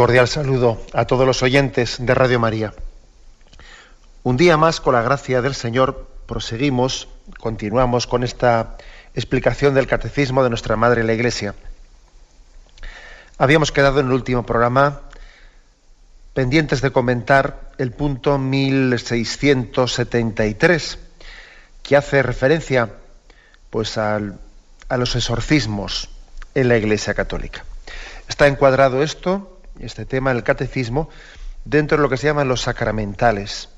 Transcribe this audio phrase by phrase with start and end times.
[0.00, 2.72] Cordial saludo a todos los oyentes de Radio María.
[4.22, 7.06] Un día más, con la gracia del Señor, proseguimos,
[7.38, 8.78] continuamos con esta
[9.14, 11.54] explicación del catecismo de nuestra Madre la Iglesia.
[13.36, 15.02] Habíamos quedado en el último programa
[16.32, 20.98] pendientes de comentar el punto 1673,
[21.82, 22.88] que hace referencia
[23.68, 24.18] pues, a
[24.96, 26.08] los exorcismos
[26.54, 27.66] en la Iglesia Católica.
[28.28, 31.08] Está encuadrado esto este tema, el catecismo,
[31.64, 33.68] dentro de lo que se llaman los sacramentales.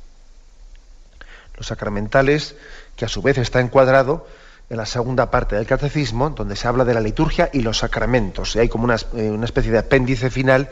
[1.56, 2.56] Los sacramentales,
[2.96, 4.26] que a su vez está encuadrado
[4.70, 8.56] en la segunda parte del catecismo, donde se habla de la liturgia y los sacramentos.
[8.56, 10.70] Y hay como una, eh, especie de apéndice final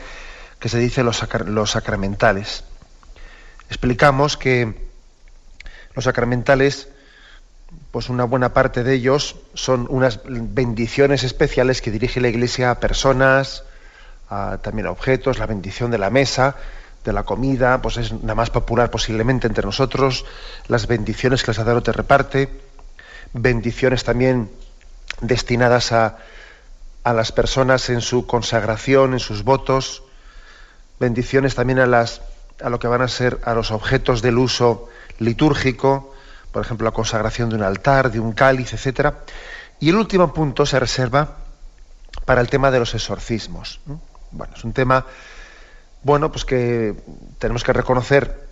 [0.59, 2.65] que se dice los, los sacramentales.
[3.69, 4.89] Explicamos que
[5.95, 6.89] los sacramentales,
[7.91, 12.81] pues una buena parte de ellos son unas bendiciones especiales que dirige la Iglesia a
[12.81, 13.65] personas,
[14.63, 16.57] también objetos, la bendición de la mesa,
[17.05, 20.25] de la comida, pues es la más popular posiblemente entre nosotros,
[20.69, 22.49] las bendiciones que el sacerdote reparte,
[23.33, 24.51] bendiciones también
[25.21, 26.19] destinadas a,
[27.03, 30.03] a las personas en su consagración, en sus votos,
[31.01, 32.21] bendiciones también a, las,
[32.63, 34.89] a lo que van a ser a los objetos del uso
[35.19, 36.15] litúrgico,
[36.53, 39.15] por ejemplo, la consagración de un altar, de un cáliz, etc.
[39.81, 41.37] Y el último punto se reserva
[42.25, 43.81] para el tema de los exorcismos.
[44.33, 45.07] Bueno, es un tema,
[46.03, 46.95] bueno, pues que
[47.39, 48.49] tenemos que reconocer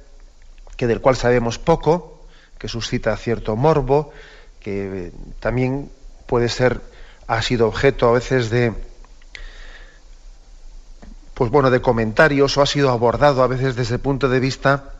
[0.77, 2.25] que del cual sabemos poco,
[2.59, 4.13] que suscita cierto morbo,
[4.61, 5.91] que también
[6.27, 6.81] puede ser,
[7.27, 8.75] ha sido objeto a veces de,
[11.35, 14.95] pues bueno, de comentarios o ha sido abordado a veces desde el punto de vista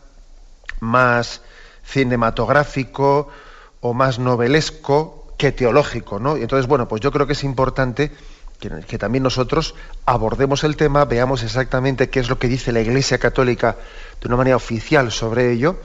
[0.79, 1.41] más
[1.83, 3.29] cinematográfico
[3.81, 6.37] o más novelesco que teológico, ¿no?
[6.37, 8.11] Y entonces, bueno, pues yo creo que es importante
[8.59, 9.73] que, también nosotros
[10.05, 13.77] abordemos el tema, veamos exactamente qué es lo que dice la Iglesia Católica
[14.21, 15.79] de una manera oficial sobre ello,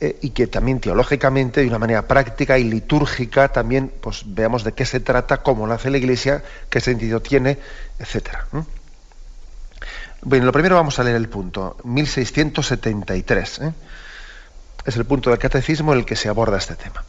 [0.00, 4.72] eh, y que también teológicamente, de una manera práctica y litúrgica, también pues, veamos de
[4.72, 7.58] qué se trata, cómo lo hace la Iglesia, qué sentido tiene,
[7.98, 8.28] etc.
[10.22, 13.58] Bueno, lo primero vamos a leer el punto, 1673.
[13.58, 13.72] ¿eh?
[14.84, 17.04] Es el punto del catecismo en el que se aborda este tema.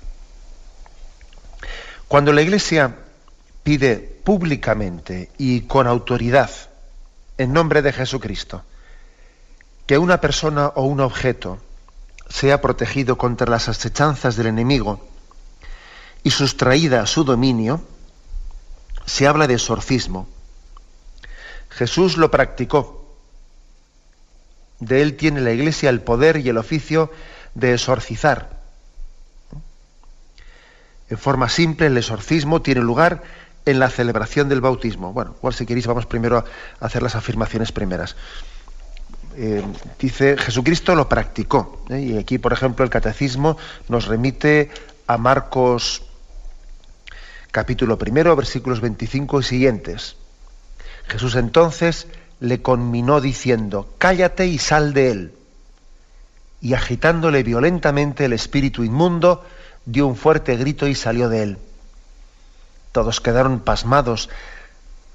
[2.07, 2.95] Cuando la Iglesia
[3.63, 6.49] pide públicamente y con autoridad,
[7.37, 8.63] en nombre de Jesucristo,
[9.85, 11.59] que una persona o un objeto
[12.29, 15.05] sea protegido contra las asechanzas del enemigo
[16.23, 17.81] y sustraída a su dominio,
[19.05, 20.27] se habla de exorcismo.
[21.69, 23.15] Jesús lo practicó.
[24.79, 27.11] De él tiene la Iglesia el poder y el oficio
[27.55, 28.59] de exorcizar.
[31.09, 33.23] En forma simple, el exorcismo tiene lugar
[33.65, 35.13] en la celebración del bautismo.
[35.13, 38.15] Bueno, igual si queréis vamos primero a hacer las afirmaciones primeras.
[39.35, 39.63] Eh,
[39.99, 41.83] dice, Jesucristo lo practicó.
[41.89, 41.99] ¿eh?
[41.99, 44.69] Y aquí, por ejemplo, el catecismo nos remite
[45.07, 46.03] a Marcos
[47.51, 50.15] capítulo primero, versículos 25 y siguientes.
[51.07, 52.07] Jesús entonces
[52.39, 55.33] le conminó diciendo, cállate y sal de él.
[56.62, 59.45] Y agitándole violentamente el espíritu inmundo,
[59.85, 61.57] dio un fuerte grito y salió de él.
[62.91, 64.30] Todos quedaron pasmados,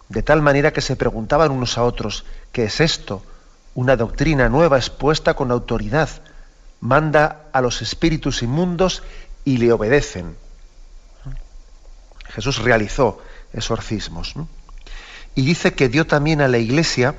[0.09, 3.23] de tal manera que se preguntaban unos a otros, ¿qué es esto?
[3.75, 6.09] Una doctrina nueva expuesta con autoridad.
[6.81, 9.03] Manda a los espíritus inmundos
[9.45, 10.37] y le obedecen.
[12.29, 13.21] Jesús realizó
[13.53, 14.35] exorcismos.
[15.35, 17.15] Y dice que dio también a la iglesia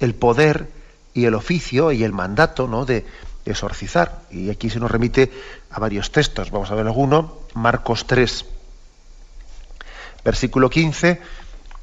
[0.00, 0.70] el poder
[1.12, 3.06] y el oficio y el mandato de
[3.44, 4.22] exorcizar.
[4.30, 5.32] Y aquí se nos remite
[5.70, 6.50] a varios textos.
[6.50, 7.38] Vamos a ver alguno.
[7.54, 8.44] Marcos 3,
[10.24, 11.20] versículo 15,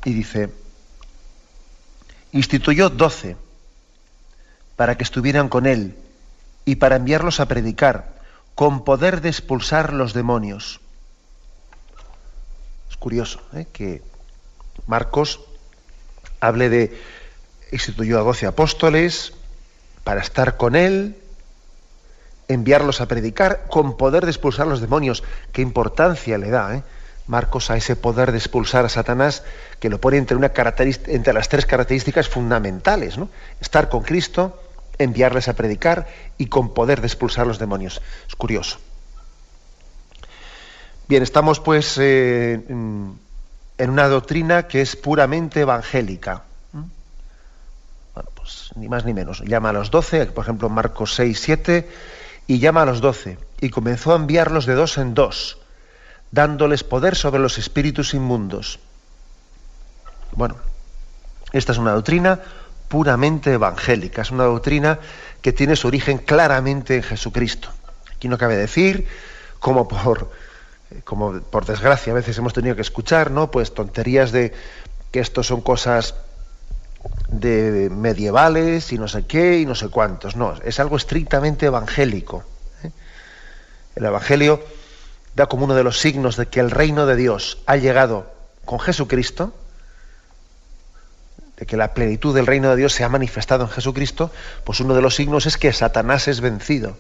[0.05, 0.49] y dice,
[2.31, 3.38] instituyó doce
[4.75, 5.95] para que estuvieran con él
[6.65, 8.19] y para enviarlos a predicar,
[8.55, 10.79] con poder de expulsar los demonios.
[12.89, 13.67] Es curioso ¿eh?
[13.71, 14.01] que
[14.88, 15.39] Marcos
[16.39, 16.99] hable de
[17.71, 19.33] instituyó a doce apóstoles,
[20.03, 21.17] para estar con Él,
[22.47, 25.23] enviarlos a predicar, con poder de expulsar los demonios.
[25.51, 26.83] ¿Qué importancia le da eh?
[27.31, 29.44] Marcos a ese poder de expulsar a Satanás
[29.80, 30.38] que lo pone entre,
[31.33, 33.18] las tres características fundamentales?
[33.18, 33.30] ¿no?
[33.62, 34.62] Estar con Cristo,
[34.98, 36.07] enviarles a predicar
[36.38, 38.01] y con poder de expulsar los demonios.
[38.28, 38.80] Es curioso.
[41.07, 46.44] Bien, estamos pues eh, en una doctrina que es puramente evangélica.
[48.13, 49.39] Bueno, pues ni más ni menos.
[49.39, 51.89] Llama a los doce, por ejemplo, Marcos 6, 7,
[52.48, 53.38] y llama a los doce.
[53.62, 55.61] Y comenzó a enviarlos de dos en dos,
[56.31, 58.80] dándoles poder sobre los espíritus inmundos.
[60.31, 60.56] Bueno,
[61.51, 62.39] esta es una doctrina
[62.88, 65.00] puramente evangélica, es una doctrina
[65.42, 67.69] que tiene su origen claramente en Jesucristo.
[68.16, 69.07] Aquí no cabe decir,
[69.60, 70.31] como por,
[71.04, 73.51] como por desgracia a veces hemos tenido que escuchar, ¿no?
[73.51, 74.54] Pues tonterías de
[75.12, 76.16] que esto son cosas
[77.27, 80.36] de medievales y no sé qué y no sé cuántos.
[80.36, 82.44] No, es algo estrictamente evangélico.
[82.84, 82.92] ¿eh?
[83.95, 84.63] El Evangelio
[85.36, 88.31] da como uno de los signos de que el reino de Dios ha llegado
[88.66, 89.54] con Jesucristo
[91.62, 94.31] de que la plenitud del reino de Dios se ha manifestado en Jesucristo,
[94.63, 96.98] pues uno de los signos es que Satanás es vencido.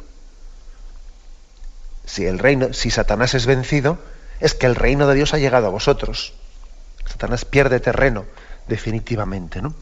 [2.05, 3.97] Si, el reino, si Satanás es vencido,
[4.39, 6.33] es que el reino de Dios ha llegado a vosotros.
[7.07, 8.25] Satanás pierde terreno
[8.67, 9.73] definitivamente, ¿no?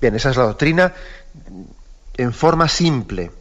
[0.00, 0.94] Bien, esa es la doctrina
[2.16, 3.32] en forma simple.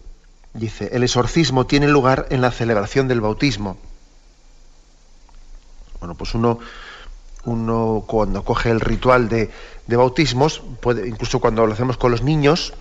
[0.54, 3.78] Dice, el exorcismo tiene lugar en la celebración del bautismo.
[6.00, 6.60] Bueno, pues uno
[7.46, 9.50] uno cuando coge el ritual de,
[9.88, 12.74] bautismos, puede, incluso cuando lo hacemos con los niños,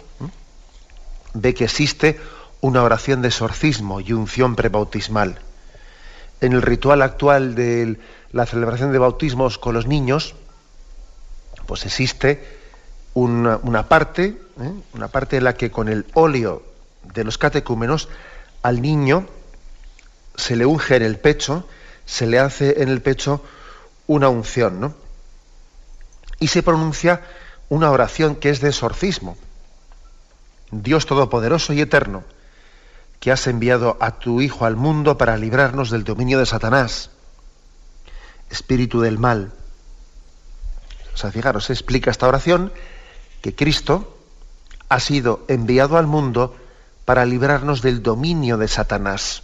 [1.35, 2.21] ve que existe
[2.61, 5.41] una oración de exorcismo y unción prebautismal.
[6.41, 7.99] En el ritual actual de
[8.33, 10.35] la celebración de bautismos con los niños,
[11.67, 12.45] pues existe
[13.15, 14.73] una, parte, ¿eh?
[14.95, 16.63] una parte en la que con el óleo
[17.03, 18.09] de los catecúmenos
[18.63, 19.27] al niño
[20.37, 21.67] se le unge en el pecho,
[22.07, 23.43] se le hace en el pecho
[24.07, 24.95] una unción, ¿no?
[26.39, 27.23] Y se pronuncia
[27.69, 29.37] una oración que es de exorcismo.
[30.71, 32.25] Dios Todopoderoso y Eterno,
[33.21, 37.11] que has enviado a tu Hijo al mundo para librarnos del dominio de Satanás,
[38.51, 39.53] espíritu del mal.
[41.15, 42.73] O sea, fijaros, se explica esta oración
[43.43, 44.19] que Cristo
[44.89, 46.57] ha sido enviado al mundo
[47.13, 49.43] para librarnos del dominio de Satanás.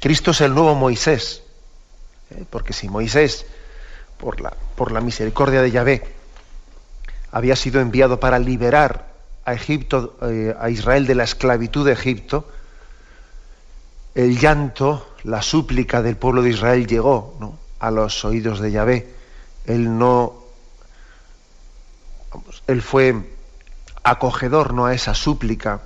[0.00, 1.44] Cristo es el nuevo Moisés,
[2.30, 2.44] ¿eh?
[2.50, 3.46] porque si Moisés,
[4.18, 6.02] por la, por la misericordia de Yahvé,
[7.30, 9.06] había sido enviado para liberar
[9.44, 12.48] a Egipto, eh, a Israel de la esclavitud de Egipto,
[14.16, 19.14] el llanto, la súplica del pueblo de Israel llegó a los oídos de Yahvé.
[19.64, 20.42] Él no,
[22.66, 23.37] él fue
[24.10, 25.80] acogedor no a esa súplica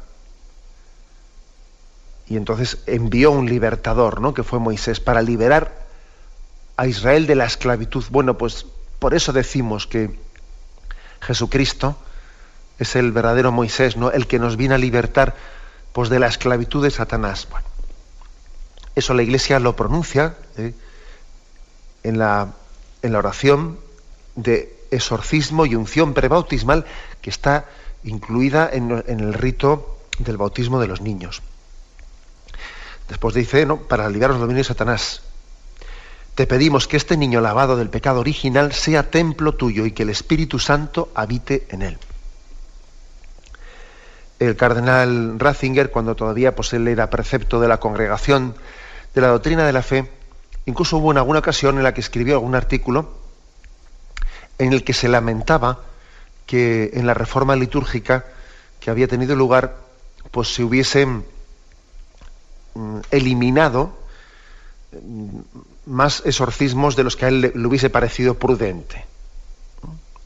[2.26, 4.32] y entonces envió un libertador, ¿no?
[4.32, 5.86] que fue Moisés, para liberar
[6.76, 8.04] a Israel de la esclavitud.
[8.10, 8.66] Bueno, pues
[8.98, 10.18] por eso decimos que
[11.20, 11.96] Jesucristo
[12.78, 14.10] es el verdadero Moisés, ¿no?
[14.10, 15.36] El que nos viene a libertar
[15.92, 17.46] pues, de la esclavitud de Satanás.
[17.50, 17.66] Bueno,
[18.94, 20.72] eso la Iglesia lo pronuncia ¿eh?
[22.02, 22.54] en, la,
[23.02, 23.78] en la oración
[24.36, 26.86] de exorcismo y unción prebautismal
[27.20, 27.66] que está
[28.04, 31.42] incluida en, el rito del bautismo de los niños.
[33.08, 33.78] Después dice, ¿no?
[33.78, 35.22] para liberar los dominios de Satanás,
[36.34, 40.10] te pedimos que este niño lavado del pecado original sea templo tuyo y que el
[40.10, 41.98] Espíritu Santo habite en él.
[44.38, 48.54] El cardenal Ratzinger, cuando todavía pues, él era precepto de la congregación
[49.14, 50.10] de la doctrina de la fe,
[50.64, 53.12] incluso hubo en alguna ocasión en la que escribió algún artículo
[54.58, 55.80] en el que se lamentaba
[56.46, 58.26] que en la reforma litúrgica
[58.80, 59.76] que había tenido lugar,
[60.30, 61.24] pues se hubiesen
[62.74, 63.96] mm, eliminado
[64.92, 65.38] mm,
[65.86, 69.04] más exorcismos de los que a él le, hubiese parecido prudente.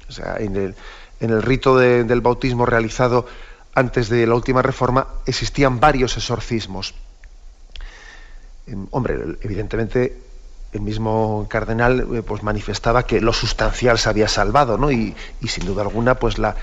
[0.09, 0.75] O sea, en el,
[1.21, 3.27] en el rito del bautismo realizado
[3.75, 6.95] antes de la última reforma existían varios exorcismos.
[8.91, 10.25] Hombre, evidentemente
[10.76, 14.90] el mismo cardenal eh, pues manifestaba que lo sustancial se había salvado, ¿no?
[14.90, 15.14] Y,
[15.47, 16.56] sin duda alguna, pues la,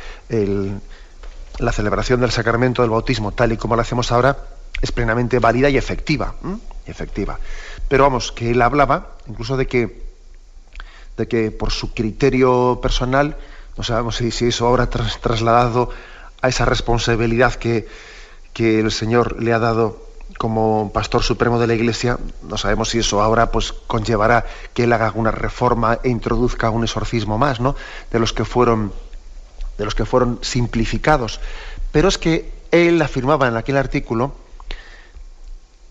[1.59, 4.37] la celebración del sacramento del bautismo, tal y como lo hacemos ahora,
[4.81, 6.35] es plenamente válida y efectiva.
[6.85, 7.39] efectiva.
[7.87, 10.03] Pero vamos, que él hablaba incluso de que,
[11.17, 13.37] de que por su criterio personal,
[13.77, 15.89] no sabemos si, si eso ahora tras, trasladado
[16.41, 17.87] a esa responsabilidad que,
[18.53, 20.05] que el Señor le ha dado
[20.43, 24.91] como pastor supremo de la Iglesia, no sabemos si eso ahora pues conllevará que él
[24.91, 27.77] haga una reforma e introduzca un exorcismo más, ¿no?
[28.11, 28.91] De los que fueron
[29.77, 31.39] de los que fueron simplificados.
[31.93, 34.35] Pero es que él afirmaba en aquel artículo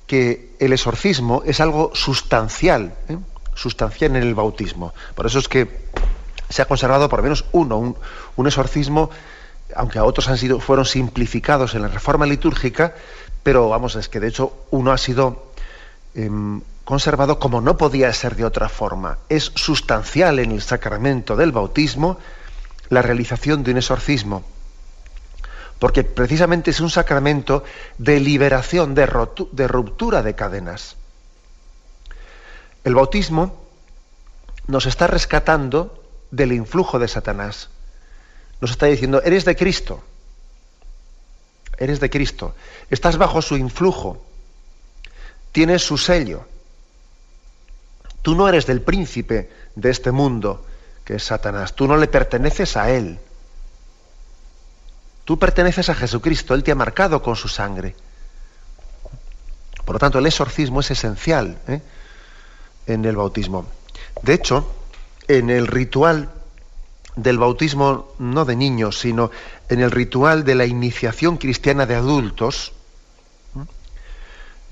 [0.06, 3.16] que el exorcismo es algo sustancial, ¿eh?
[3.54, 4.92] sustancial en el bautismo.
[5.14, 5.88] Por eso es que
[6.50, 7.96] se ha conservado por lo menos uno,
[8.36, 9.08] un, exorcismo,
[9.74, 12.94] aunque a otros han sido, fueron simplificados en la reforma litúrgica,
[13.42, 15.52] pero vamos, es que de hecho uno ha sido
[16.14, 19.18] em, conservado como no podía ser de otra forma.
[19.28, 22.18] Es sustancial en el sacramento del bautismo
[22.88, 24.44] la realización de un exorcismo,
[25.78, 27.64] porque precisamente es un sacramento
[27.98, 29.08] de liberación, de,
[29.52, 30.96] de ruptura de cadenas.
[32.84, 33.62] El bautismo
[34.66, 37.70] nos está rescatando del influjo de Satanás.
[38.60, 40.02] Nos está diciendo, eres de Cristo,
[41.82, 42.54] eres de Cristo,
[42.90, 44.24] estás bajo su influjo,
[45.50, 46.46] tienes su sello.
[48.22, 50.64] Tú no eres del príncipe de este mundo,
[51.04, 53.18] que es Satanás, tú no le perteneces a él.
[55.24, 57.94] Tú perteneces a Jesucristo, Él te ha marcado con su sangre.
[59.84, 61.80] Por lo tanto, el exorcismo es esencial ¿eh?
[62.86, 63.66] en el bautismo.
[64.22, 64.72] De hecho,
[65.28, 66.30] en el ritual
[67.16, 69.30] del bautismo, no de niños, sino
[69.68, 72.72] en el ritual de la iniciación cristiana de adultos,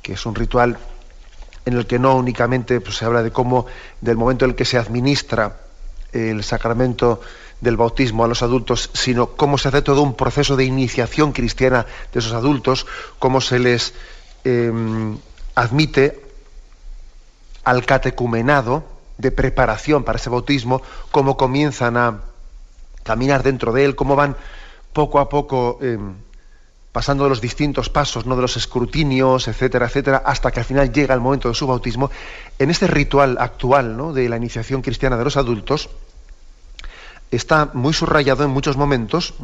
[0.03, 0.79] que es un ritual
[1.67, 3.67] en el que no únicamente pues, se habla de cómo,
[4.01, 5.61] del momento en el que se administra
[6.13, 7.21] el sacramento
[7.61, 11.87] del bautismo a los adultos, sino cómo se hace todo un proceso de iniciación cristiana
[12.13, 12.87] de esos adultos,
[13.19, 13.95] cómo se les
[14.45, 15.19] em,
[15.55, 16.25] admite
[17.65, 18.85] al catecumenado
[19.19, 20.81] de preparación para ese bautismo,
[21.11, 22.21] cómo comienzan a
[23.03, 24.37] caminar dentro de él, cómo van
[24.93, 26.15] poco a poco em,
[26.93, 28.35] pasando los distintos pasos, ¿no?
[28.37, 32.11] de los escrutinios, etcétera, etcétera, hasta que al final llega el momento de su bautismo.
[32.59, 34.13] En este ritual actual ¿no?
[34.13, 35.89] de la iniciación cristiana de los adultos,
[37.31, 39.35] está muy subrayado en muchos momentos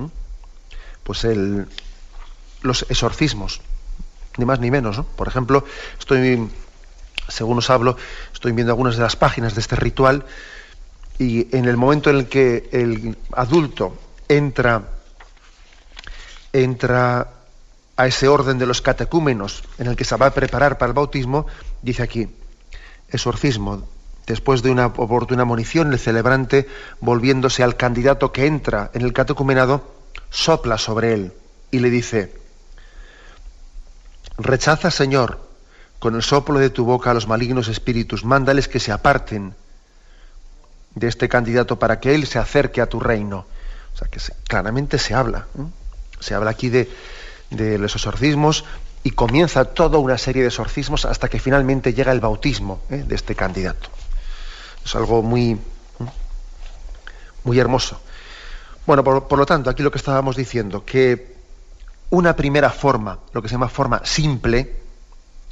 [1.05, 1.69] pues el,
[2.63, 3.61] los exorcismos,
[4.39, 5.01] ni más ni menos.
[5.15, 5.65] Por ejemplo,
[5.99, 6.49] estoy,
[7.29, 7.97] según os hablo,
[8.35, 10.25] estoy viendo algunas de las páginas de este ritual
[11.19, 13.97] y en el momento en el que el adulto
[14.29, 14.83] entra,
[16.53, 17.29] entra
[17.97, 20.95] a ese orden de los catecúmenos en el que se va a preparar para el
[20.95, 21.47] bautismo,
[21.83, 22.29] dice aquí,
[23.11, 23.89] exorcismo,
[24.27, 26.67] Después de una oportuna munición, el celebrante,
[27.01, 29.95] volviéndose al candidato que entra en el catecumenado,
[30.31, 31.33] sopla sobre él
[31.71, 32.35] y le dice,
[34.37, 35.39] rechaza, Señor,
[36.01, 39.55] con el soplo de tu boca a los malignos espíritus, mándales que se aparten
[40.97, 43.47] de este candidato para que él se acerque a tu reino.
[43.95, 45.47] O sea que claramente se habla.
[46.19, 46.89] Se habla aquí de,
[47.51, 48.65] los exorcismos
[49.05, 53.05] y comienza toda una serie de exorcismos hasta que finalmente llega el bautismo ¿eh?
[53.07, 53.91] de este candidato.
[54.85, 55.61] Es algo muy,
[57.45, 58.01] muy hermoso.
[58.87, 61.37] Bueno, por, lo tanto, aquí lo que estábamos diciendo, que
[62.11, 64.77] una primera forma, lo que se llama forma simple,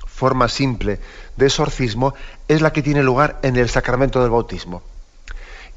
[0.06, 1.00] forma simple
[1.36, 2.14] de exorcismo,
[2.48, 4.82] es la que tiene lugar en el sacramento del bautismo.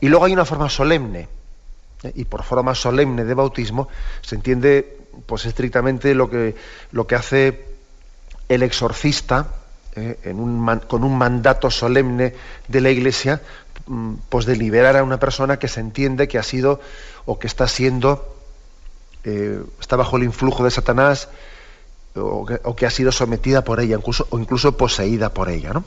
[0.02, 1.28] Y luego hay una forma solemne,
[2.14, 3.88] y por forma solemne de bautismo
[4.22, 6.56] se entiende pues estrictamente lo que,
[6.92, 7.66] lo que hace
[8.50, 9.48] el exorcista,
[9.96, 10.34] eh,
[10.88, 12.36] con un mandato solemne
[12.68, 13.42] de la Iglesia,
[13.88, 16.80] mm, pues de liberar a una persona que se entiende que ha sido
[17.26, 18.36] o que está siendo,
[19.24, 21.30] eh, está bajo el influjo de Satanás
[22.16, 25.74] o que, ha sido sometida por ella, incluso, o incluso poseída por ella.
[25.74, 25.84] ¿no?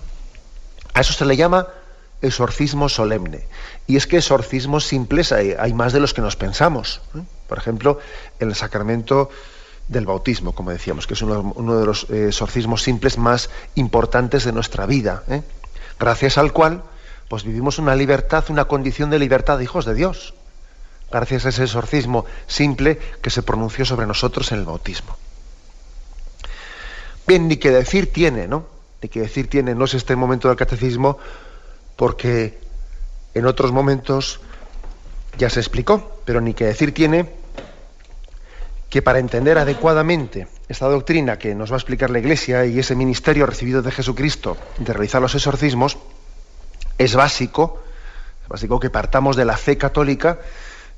[0.95, 1.67] A eso se le llama
[2.23, 3.47] exorcismo solemne.
[3.87, 7.01] Y es que exorcismos simples hay, más de los que nos pensamos.
[7.49, 7.99] Por ejemplo,
[8.39, 9.31] el sacramento
[9.89, 14.53] del bautismo, como decíamos, que es uno, de los eh, exorcismos simples más importantes de
[14.53, 15.43] nuestra vida, ¿eh?
[15.99, 16.83] gracias al cual
[17.29, 20.35] pues vivimos una libertad, una condición de libertad de hijos de Dios,
[21.11, 25.17] gracias a ese exorcismo simple que se pronunció sobre nosotros en el bautismo.
[27.27, 28.67] Bien, ni que decir tiene, ¿no?
[29.03, 31.19] Ni que decir tiene, no es este momento del catecismo,
[32.01, 32.59] porque
[33.35, 34.41] en otros momentos
[35.37, 37.31] ya se explicó, pero ni que decir tiene
[38.89, 42.95] que para entender adecuadamente esta doctrina que nos va a explicar la Iglesia y ese
[42.95, 45.99] ministerio recibido de Jesucristo de realizar los exorcismos,
[46.97, 47.83] es básico,
[48.45, 50.39] es básico que partamos de la fe católica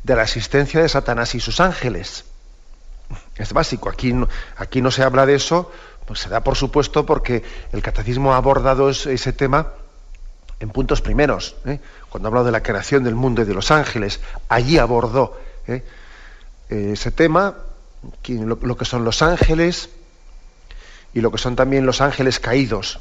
[0.05, 2.27] de la existencia de Satanás y sus ángeles.
[3.35, 4.15] Es básico, aquí
[4.57, 5.73] aquí no se habla de eso,
[6.07, 7.43] pues se da por supuesto porque
[7.73, 9.73] el catecismo ha abordado ese tema
[10.63, 11.57] en puntos primeros.
[11.67, 11.81] ¿eh?
[12.09, 15.83] Cuando ha hablado de la creación del mundo y de los ángeles, allí abordó ¿eh?
[16.69, 17.57] ese tema
[18.29, 19.91] lo, que son los ángeles
[21.13, 23.01] y lo que son también los ángeles caídos.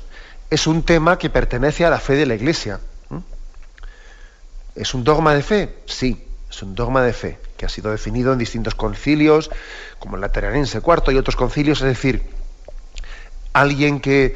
[0.49, 2.79] Es un tema que pertenece a la fe de la Iglesia.
[4.73, 5.75] ¿Es un dogma de fe?
[5.85, 9.51] Sí, Es un dogma de fe que ha sido definido en distintos concilios,
[9.99, 12.23] como el Lateranense IV y otros concilios, es decir,
[13.53, 14.35] alguien que,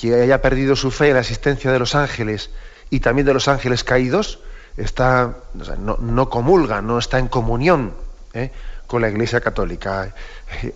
[0.00, 2.50] que haya perdido su fe en la existencia de los ángeles
[2.88, 4.40] y también de los ángeles caídos,
[4.76, 5.36] está,
[5.78, 7.94] no, comulga, no está en comunión
[8.32, 8.50] ¿eh?
[8.86, 10.14] con la Iglesia Católica.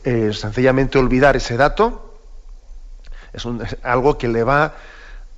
[0.05, 2.19] Eh, sencillamente olvidar ese dato
[3.33, 4.75] es, es, algo que le va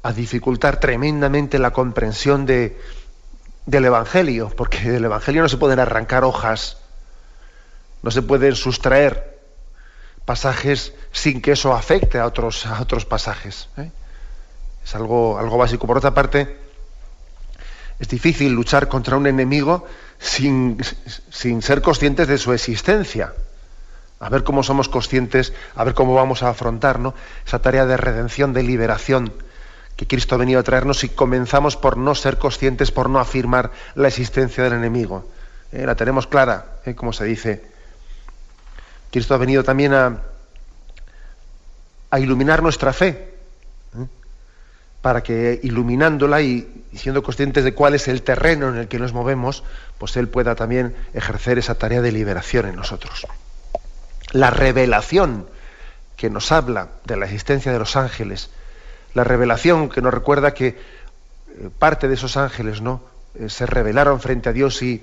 [0.02, 2.78] a dificultar tremendamente la comprensión de,
[3.66, 6.78] del Evangelio, porque del Evangelio no se pueden arrancar hojas,
[8.02, 9.35] no se pueden sustraer
[10.26, 13.70] pasajes sin que eso afecte a otros, a otros pasajes.
[13.78, 13.90] ¿eh?
[14.84, 15.86] Es algo, algo básico.
[15.86, 16.58] Por otra parte,
[17.98, 19.86] es difícil luchar contra un enemigo
[20.18, 20.78] sin,
[21.30, 23.32] sin ser conscientes de su existencia.
[24.18, 27.00] A ver cómo somos conscientes, a ver cómo vamos a afrontar
[27.46, 29.32] esa tarea de redención, de liberación
[29.94, 33.70] que Cristo ha venido a traernos si comenzamos por no ser conscientes, por no afirmar
[33.94, 35.30] la existencia del enemigo.
[35.72, 37.75] Eh, la tenemos clara, eh, como se dice.
[39.16, 40.20] Cristo ha venido también a,
[42.18, 43.32] iluminar nuestra fe,
[43.94, 44.06] eh,
[45.00, 49.14] para que iluminándola y, siendo conscientes de cuál es el terreno en el que nos
[49.14, 49.64] movemos,
[49.96, 53.26] pues Él pueda también ejercer esa tarea de liberación en nosotros.
[54.32, 55.48] La revelación
[56.18, 58.50] que nos habla de la existencia de los ángeles,
[59.14, 60.76] la revelación que nos recuerda que eh,
[61.78, 63.02] parte de esos ángeles no
[63.34, 65.02] eh, se rebelaron frente a Dios y,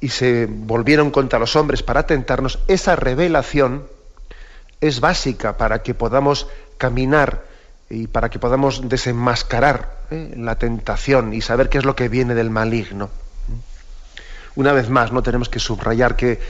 [0.00, 3.86] y se volvieron contra los hombres para tentarnos, esa revelación
[4.80, 6.46] es básica para que podamos
[6.78, 7.44] caminar
[7.90, 12.34] y para que podamos desenmascarar eh, la tentación y saber qué es lo que viene
[12.34, 13.10] del maligno.
[14.56, 16.40] Una vez más, no tenemos que subrayar que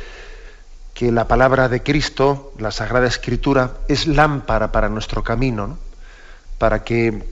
[1.00, 5.78] que la palabra de Cristo, la Sagrada Escritura, es lámpara para nuestro camino,
[6.58, 7.24] para que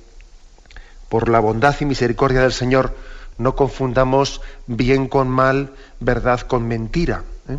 [1.10, 2.96] por la bondad y misericordia del Señor
[3.38, 7.22] no confundamos bien con mal, verdad con mentira.
[7.48, 7.56] ¿eh?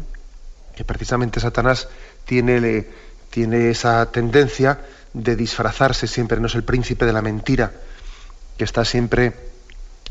[0.75, 1.87] Que precisamente Satanás
[2.25, 2.87] tiene,
[3.29, 4.79] tiene, esa tendencia
[5.13, 7.71] de disfrazarse siempre, no es el príncipe de la mentira,
[8.57, 9.33] que está siempre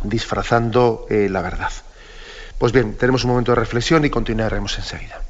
[0.02, 1.70] disfrazando eh, la verdad.
[2.58, 5.20] Pues bien, tenemos un momento de reflexión y continuaremos enseguida.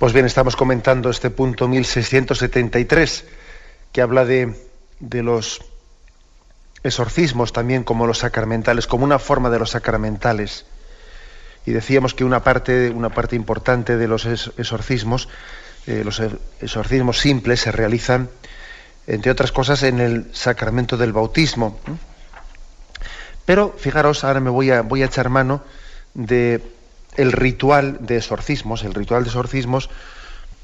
[0.00, 3.24] Pues bien, estamos comentando este punto 1673,
[3.92, 4.56] que habla de,
[4.98, 5.60] los
[6.82, 10.64] exorcismos también como los sacramentales, como una forma de los sacramentales.
[11.66, 15.28] Y decíamos que una parte, una parte importante de los exorcismos,
[15.86, 16.22] eh, los
[16.62, 18.30] exorcismos simples, se realizan,
[19.06, 21.78] entre otras cosas, en el sacramento del bautismo.
[23.44, 25.62] Pero fijaros, ahora me voy a, voy a echar mano
[26.14, 26.79] de
[27.16, 29.90] el ritual de exorcismos, el ritual de exorcismos,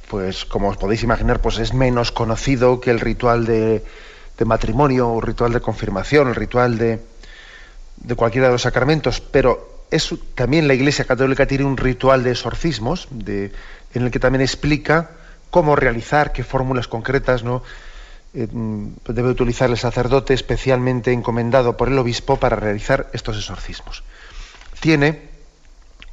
[0.08, 3.82] pues como os podéis imaginar, pues es menos conocido que el ritual de,
[4.44, 7.00] matrimonio o ritual de confirmación, el ritual de,
[7.96, 12.30] de cualquiera de los sacramentos, pero es, también la Iglesia Católica tiene un ritual de
[12.30, 13.52] exorcismos, de,
[13.94, 15.10] en el que también explica
[15.50, 17.62] cómo realizar, qué fórmulas concretas no
[18.34, 24.02] eh, debe utilizar el sacerdote especialmente encomendado por el obispo para realizar estos exorcismos.
[24.80, 25.35] Tiene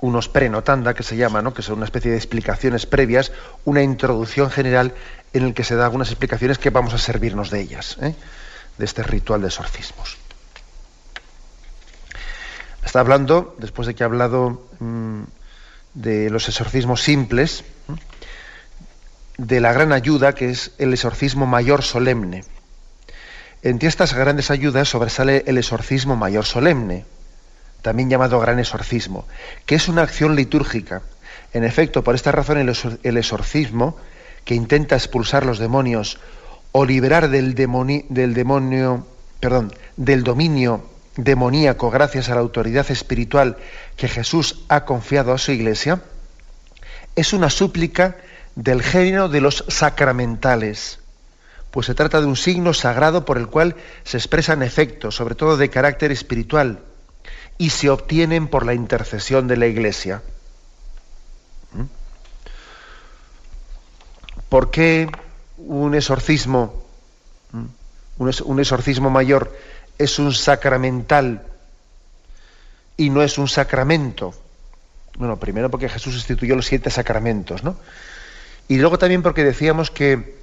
[0.03, 1.53] unos prenotanda que se llama, ¿no?
[1.53, 3.31] que son una especie de explicaciones previas,
[3.63, 4.93] una introducción general
[5.31, 8.13] en el que se da algunas explicaciones que vamos a servirnos de ellas, ¿eh?
[8.77, 10.17] de este ritual de exorcismos.
[12.83, 15.21] Está hablando, después de que ha hablado mm,
[15.93, 17.63] de los exorcismos simples,
[19.37, 22.43] de la gran ayuda que es el exorcismo mayor solemne.
[23.61, 27.05] Entre estas grandes ayudas sobresale el exorcismo mayor solemne,
[27.83, 29.27] también llamado gran exorcismo,
[29.67, 31.03] que es una acción litúrgica.
[31.53, 33.97] En efecto, por esta razón el exorcismo,
[34.45, 36.17] que intenta expulsar los demonios
[36.71, 39.07] o liberar del, demonio,
[39.39, 43.57] perdón, del dominio demoníaco gracias a la autoridad espiritual
[43.95, 46.01] que Jesús ha confiado a su iglesia,
[47.15, 48.17] es una súplica
[48.55, 50.99] del género de los sacramentales,
[51.69, 55.57] pues se trata de un signo sagrado por el cual se expresan efectos, sobre todo
[55.57, 56.79] de carácter espiritual,
[57.57, 60.21] y se obtienen por la intercesión de la iglesia.
[61.73, 61.83] ¿Mm?
[64.49, 65.09] ¿Por qué
[65.57, 66.83] un exorcismo,
[68.17, 69.55] un exorcismo mayor,
[69.97, 71.43] es un sacramental
[72.97, 74.33] y no es un sacramento?
[75.17, 77.77] Bueno, primero porque Jesús instituyó los siete sacramentos, ¿no?
[78.67, 80.41] Y luego también porque decíamos que,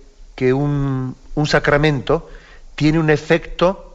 [0.54, 2.30] un, un sacramento
[2.74, 3.89] tiene un efecto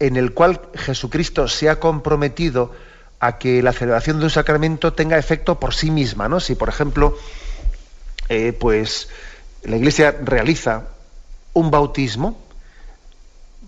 [0.00, 2.72] en el cual Jesucristo se ha comprometido
[3.20, 6.38] a que la celebración de un sacramento tenga efecto por sí misma, ¿no?
[6.40, 7.16] Si, por ejemplo,
[8.28, 9.08] eh, pues
[9.64, 10.84] la Iglesia realiza
[11.52, 12.38] un bautismo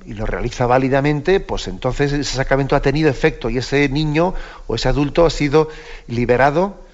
[0.05, 4.35] y lo realiza válidamente, pues entonces ese sacramento ha tenido efecto y ese niño
[4.67, 5.69] o ese adulto ha sido
[6.07, 6.85] liberado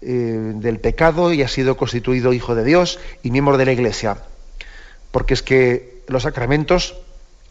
[0.00, 4.18] eh, del pecado y ha sido constituido hijo de Dios y miembro de la Iglesia.
[5.10, 6.94] Porque es que los sacramentos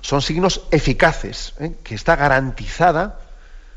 [0.03, 1.71] son signos eficaces, ¿eh?
[1.81, 3.19] que está garantizada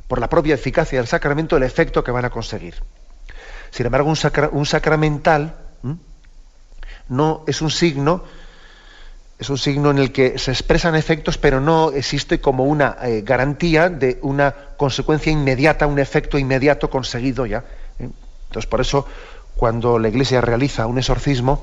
[0.08, 2.74] por la propia eficacia del sacramento el efecto que van a conseguir.
[3.70, 4.12] Sin embargo,
[4.52, 5.54] un, sacramental
[7.08, 8.24] no es un signo,
[9.38, 13.22] es un signo en el que se expresan efectos, pero no existe como una eh,
[13.24, 17.64] garantía de una consecuencia inmediata, un efecto inmediato conseguido ya.
[18.00, 18.08] ¿eh?
[18.48, 19.06] Entonces, por eso,
[19.54, 21.62] cuando la Iglesia realiza un exorcismo,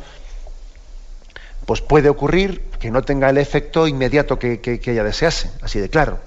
[1.65, 6.19] pues puede ocurrir que no tenga el efecto inmediato que, ella desease, así de claro.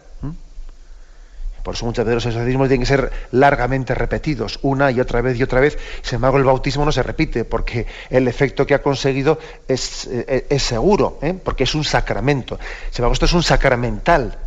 [1.62, 5.36] Por eso muchas veces los exorcismos tienen que ser largamente repetidos, una y otra vez
[5.36, 5.76] y otra vez.
[6.00, 10.58] Sin embargo, el bautismo no se repite, porque el efecto que ha conseguido es, eh,
[10.60, 11.34] seguro, ¿eh?
[11.34, 12.56] porque es un sacramento.
[12.90, 14.38] Sin embargo, esto es un sacramental.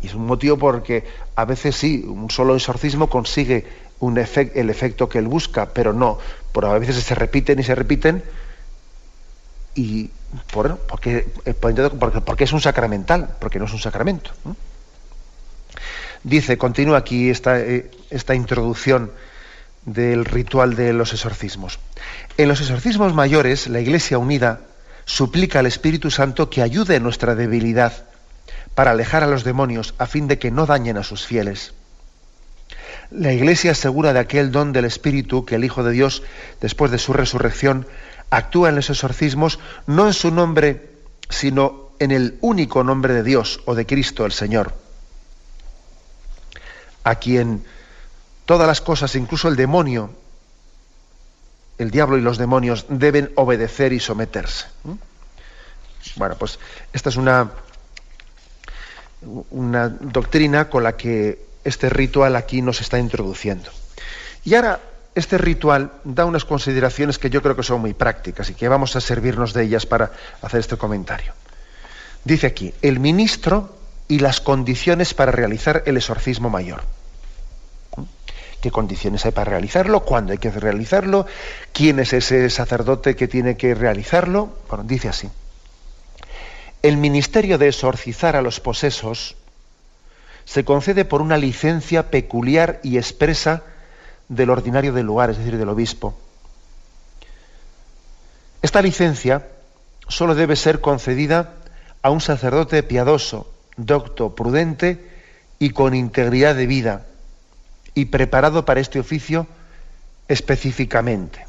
[0.00, 1.04] Y es un motivo porque
[1.36, 3.66] a veces sí, un solo exorcismo consigue
[3.98, 6.18] un el efecto que él busca, pero no,
[6.52, 8.22] por a veces se repiten y se repiten,
[9.74, 10.10] y
[10.52, 14.30] por, porque, eh, porque, porque es un sacramental, porque no es un sacramento.
[16.22, 19.10] Dice, continúa aquí esta, eh, esta introducción
[19.84, 21.78] del ritual de los exorcismos.
[22.36, 24.60] En los exorcismos mayores, la Iglesia unida
[25.06, 28.04] suplica al Espíritu Santo que ayude nuestra debilidad
[28.74, 31.74] para alejar a los demonios a fin de que no dañen a sus fieles.
[33.10, 36.22] La Iglesia asegura de aquel don del Espíritu que el Hijo de Dios,
[36.60, 37.86] después de su resurrección,
[38.30, 40.90] actúa en los exorcismos no en su nombre,
[41.28, 44.72] sino en el único nombre de Dios o de Cristo el Señor
[47.04, 47.64] a quien
[48.44, 50.10] todas las cosas, incluso el demonio,
[51.78, 54.66] el diablo y los demonios deben obedecer y someterse.
[56.16, 56.58] Bueno, pues
[56.92, 57.50] esta es una,
[59.50, 63.70] una doctrina con la que este ritual aquí nos está introduciendo.
[64.44, 64.80] Y ahora,
[65.20, 68.96] este ritual da unas consideraciones que yo creo que son muy prácticas y que vamos
[68.96, 70.10] a servirnos de ellas para
[70.42, 71.32] hacer este comentario.
[72.24, 73.76] Dice aquí, el ministro
[74.08, 76.82] y las condiciones para realizar el exorcismo mayor.
[78.60, 80.00] ¿Qué condiciones hay para realizarlo?
[80.00, 81.26] ¿Cuándo hay que realizarlo?
[81.72, 84.54] ¿Quién es ese sacerdote que tiene que realizarlo?
[84.68, 85.30] Bueno, dice así.
[86.82, 89.36] El ministerio de exorcizar a los posesos
[90.44, 93.62] se concede por una licencia peculiar y expresa
[94.30, 96.14] del ordinario del lugar, es decir, del obispo.
[98.62, 99.48] Esta licencia
[100.08, 101.54] solo debe ser concedida
[102.00, 105.10] a un sacerdote piadoso, docto, prudente
[105.58, 107.06] y con integridad de vida,
[107.94, 109.48] y preparado para este oficio
[110.28, 111.44] específicamente.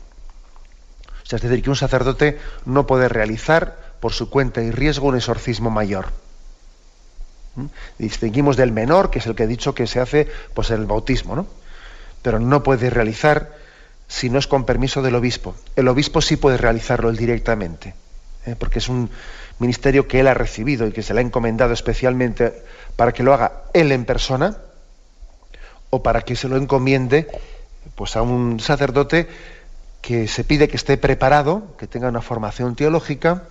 [1.23, 5.07] O sea, es decir, que un sacerdote no puede realizar por su cuenta y riesgo
[5.07, 6.07] un exorcismo mayor.
[7.55, 7.65] ¿Mm?
[7.99, 11.35] Distinguimos del menor, que es el que he dicho que se hace pues, el bautismo,
[11.35, 11.60] ¿no?
[12.21, 13.55] Pero no puede realizar
[14.07, 15.55] si no es con permiso del obispo.
[15.75, 17.95] El obispo sí puede realizarlo él directamente,
[18.45, 18.55] ¿eh?
[18.57, 19.09] porque es un,
[19.61, 22.63] ministerio que él ha recibido y que se le ha encomendado especialmente
[22.95, 24.57] para que lo haga él en persona
[25.91, 27.27] o para que se lo encomiende
[27.95, 29.27] pues a un sacerdote
[30.01, 33.43] que se pide que esté preparado, que tenga una formación teológica,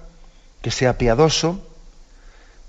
[0.63, 1.65] que sea piadoso,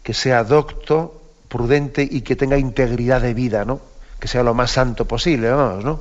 [0.04, 3.82] que sea docto, prudente y que tenga integridad de vida, ¿no?
[4.22, 6.00] Que sea lo más santo posible, vamos, ¿no?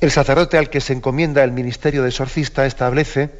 [0.00, 3.30] El sacerdote al que se encomienda el ministerio de exorcista establece,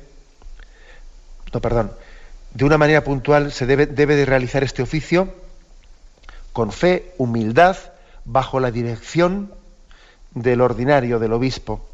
[1.53, 1.93] no, perdón,
[2.55, 5.35] de una manera puntual se debe, de realizar este oficio
[6.53, 7.77] con fe, humildad,
[8.25, 9.53] bajo la dirección
[10.33, 11.85] del ordinario, del obispo.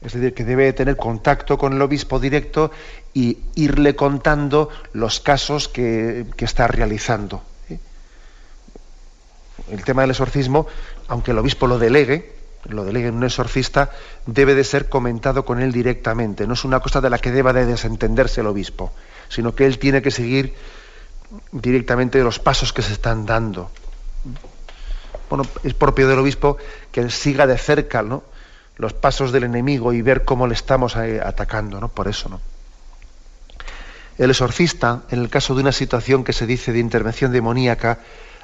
[0.00, 2.70] Es decir, que debe tener contacto con el obispo directo
[3.12, 7.42] y irle contando los casos que, está realizando.
[9.70, 10.66] El tema del exorcismo,
[11.08, 12.32] aunque el obispo lo delegue,
[12.68, 13.90] lo delegue en un exorcista,
[14.26, 16.46] debe de ser comentado con él directamente.
[16.46, 18.92] No es una cosa de la que deba de desentenderse el obispo,
[19.28, 20.54] sino que él tiene que seguir
[21.52, 23.70] directamente los pasos que se están dando.
[25.28, 26.56] Bueno, es propio del obispo
[26.90, 28.24] que él siga de cerca ¿no?
[28.76, 31.88] los pasos del enemigo y ver cómo le estamos eh, atacando, ¿no?
[31.88, 32.40] Por eso, ¿no?
[34.18, 38.00] El exorcista, en el caso de una situación que se dice de intervención demoníaca,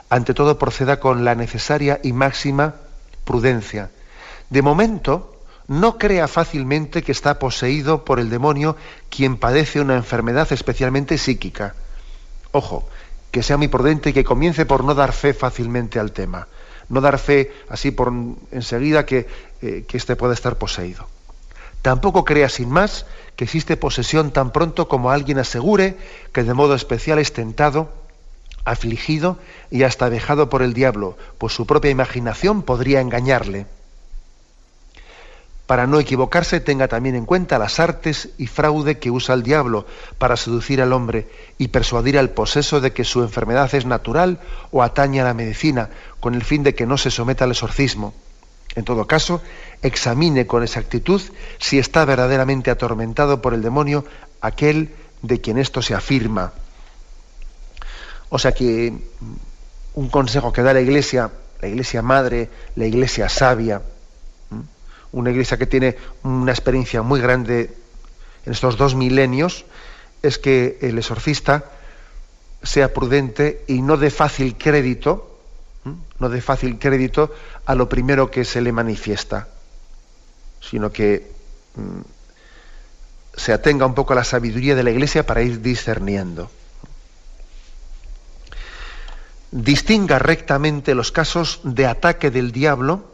[0.08, 2.74] ante todo proceda con la necesaria y máxima
[3.24, 3.90] prudencia.
[4.50, 5.36] De momento,
[5.68, 8.76] no crea fácilmente que está poseído por el demonio
[9.10, 11.74] quien padece una enfermedad especialmente psíquica.
[12.52, 12.88] Ojo,
[13.32, 16.46] que sea muy prudente y que comience por no dar fe fácilmente al tema.
[16.88, 18.12] No dar fe así por
[18.52, 19.26] enseguida que,
[19.60, 21.08] eh, que éste pueda estar poseído.
[21.82, 25.96] Tampoco crea sin más que existe posesión tan pronto como alguien asegure
[26.32, 27.90] que de modo especial es tentado,
[28.66, 29.38] afligido
[29.70, 33.66] y hasta dejado por el diablo, pues su propia imaginación podría engañarle.
[35.66, 39.86] Para no equivocarse, tenga también en cuenta las artes y fraude que usa el diablo
[40.18, 44.38] para seducir al hombre y persuadir al poseso de que su enfermedad es natural
[44.70, 48.14] o atañe a la medicina, con el fin de que no se someta al exorcismo.
[48.76, 49.42] En todo caso,
[49.82, 51.22] examine con exactitud
[51.58, 54.04] si está verdaderamente atormentado por el demonio
[54.40, 54.90] aquel
[55.22, 56.52] de quien esto se afirma.
[58.28, 58.92] O sea que
[59.94, 63.82] un consejo que da la Iglesia, la Iglesia madre, la Iglesia sabia,
[65.12, 67.74] una iglesia que tiene una experiencia muy grande
[68.44, 69.64] en estos dos milenios,
[70.22, 71.64] es que el exorcista
[72.62, 75.40] sea prudente y no de fácil crédito,
[76.18, 77.32] no de fácil crédito
[77.64, 79.48] a lo primero que se le manifiesta,
[80.60, 81.30] sino que
[83.34, 86.50] se atenga un poco a la sabiduría de la iglesia para ir discerniendo.
[89.50, 93.04] Distinga rectamente los casos de ataque del diablo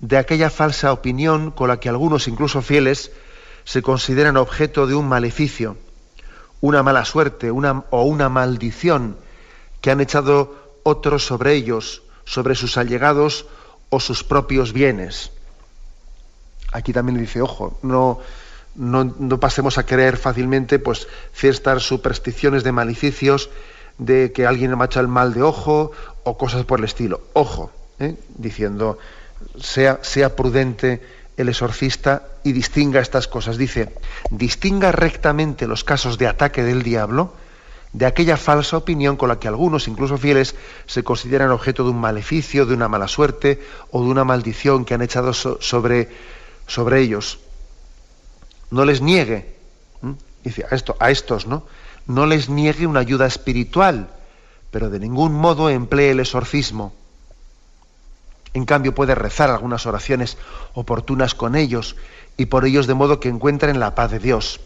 [0.00, 3.12] de aquella falsa opinión con la que algunos, incluso fieles,
[3.64, 5.76] se consideran objeto de un maleficio,
[6.60, 9.16] una mala suerte una, o una maldición
[9.80, 13.46] que han echado otros sobre ellos, sobre sus allegados
[13.88, 15.30] o sus propios bienes.
[16.72, 18.20] Aquí también dice, ojo, no,
[18.74, 23.48] no, pasemos a creer fácilmente pues, ciertas supersticiones de maleficios
[23.98, 25.92] de que alguien ha hecho el mal de ojo
[26.24, 27.20] o cosas por el estilo.
[27.32, 28.16] Ojo, ¿eh?
[28.36, 28.98] diciendo,
[29.58, 31.02] sea, sea prudente
[31.36, 33.56] el exorcista y distinga estas cosas.
[33.56, 33.92] Dice,
[34.30, 37.32] distinga rectamente los casos de ataque del diablo
[37.94, 42.00] de aquella falsa opinión con la que algunos, incluso fieles, se consideran objeto de un
[42.00, 46.10] maleficio, de una mala suerte o de una maldición que han echado sobre,
[46.66, 47.38] sobre ellos.
[48.70, 49.54] No les niegue,
[50.42, 51.66] dice a, esto, a estos, ¿no?
[52.06, 54.08] No les niegue una ayuda espiritual,
[54.70, 56.92] pero de ningún modo emplee el exorcismo
[58.54, 60.38] en cambio puede rezar algunas oraciones
[60.74, 61.96] oportunas con ellos
[62.36, 64.60] y por ellos de modo que encuentren la paz de Dios.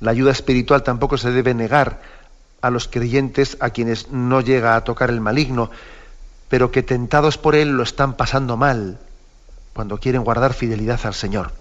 [0.00, 2.00] La ayuda espiritual tampoco se debe negar
[2.62, 5.70] a los creyentes a quienes no llega a tocar el maligno,
[6.48, 8.98] pero que tentados por él lo están pasando mal
[9.74, 11.52] cuando quieren guardar fidelidad al Señor.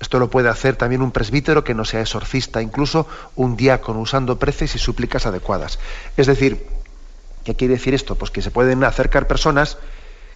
[0.00, 4.38] Esto lo puede hacer también un presbítero que no sea exorcista, incluso un diácono usando
[4.38, 5.78] preces y súplicas adecuadas.
[6.16, 6.66] Es decir,
[7.48, 8.14] ¿Qué quiere decir esto?
[8.14, 9.78] Pues que se pueden acercar personas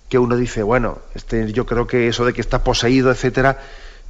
[0.09, 3.61] que uno dice, bueno, este, yo creo que eso de que está poseído, etcétera,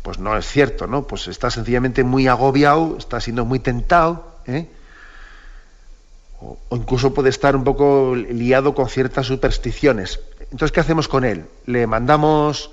[0.03, 1.05] pues no es cierto, ¿no?
[1.09, 4.69] Pues está sencillamente muy agobiado, está siendo muy tentado, ¿eh?
[6.41, 10.21] o, incluso puede estar un poco liado con ciertas supersticiones.
[10.53, 11.47] Entonces, ¿qué hacemos con él?
[11.67, 12.71] ¿Le mandamos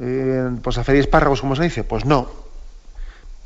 [0.00, 1.84] eh, pues hacer espárragos, como se dice?
[1.84, 2.28] Pues no.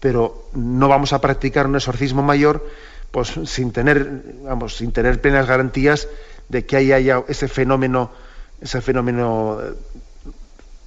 [0.01, 2.65] Pero no vamos a practicar un exorcismo mayor
[3.13, 6.09] pues sin tener, vamos, sin tener plenas garantías
[6.49, 8.11] de que ahí haya ese fenómeno,
[8.61, 9.75] ese fenómeno eh,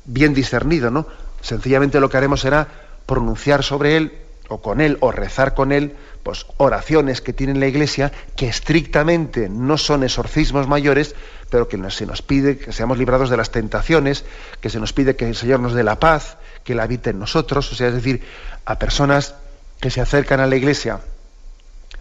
[0.05, 1.05] bien discernido, ¿no?
[1.41, 2.67] Sencillamente lo que haremos será
[3.05, 7.67] pronunciar sobre él, o con él, o rezar con él, pues oraciones que tiene la
[7.67, 11.15] Iglesia, que estrictamente no son exorcismos mayores,
[11.49, 14.25] pero que se nos pide que seamos librados de las tentaciones,
[14.61, 17.19] que se nos pide que el Señor nos dé la paz, que la habite en
[17.19, 18.23] nosotros, o sea, es decir,
[18.65, 19.35] a personas
[19.79, 20.99] que se acercan a la Iglesia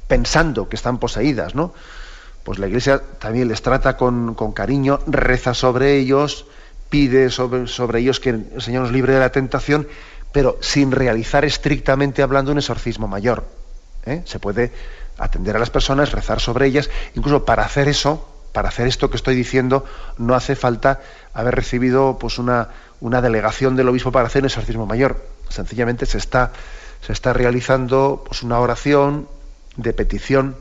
[0.08, 1.74] pensando que están poseídas, ¿no?
[2.44, 6.46] pues la Iglesia también les trata con, cariño, reza sobre ellos,
[6.90, 9.88] pide sobre, sobre, ellos que el Señor nos libre de la tentación,
[10.34, 13.44] pero sin realizar estrictamente hablando un exorcismo mayor.
[14.04, 14.22] ¿eh?
[14.24, 14.72] Se puede
[15.16, 19.16] atender a las personas, rezar sobre ellas, incluso para hacer eso, para hacer esto que
[19.16, 19.84] estoy diciendo,
[20.18, 21.00] no hace falta
[21.34, 22.70] haber recibido pues una,
[23.00, 25.24] una delegación del obispo para hacer un exorcismo mayor.
[25.50, 26.50] Sencillamente se está,
[27.00, 29.28] se está realizando pues, una oración
[29.76, 30.56] de petición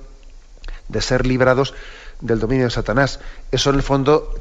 [0.87, 1.73] de ser librados
[2.21, 3.21] del dominio de Satanás.
[3.51, 4.35] Eso en el fondo,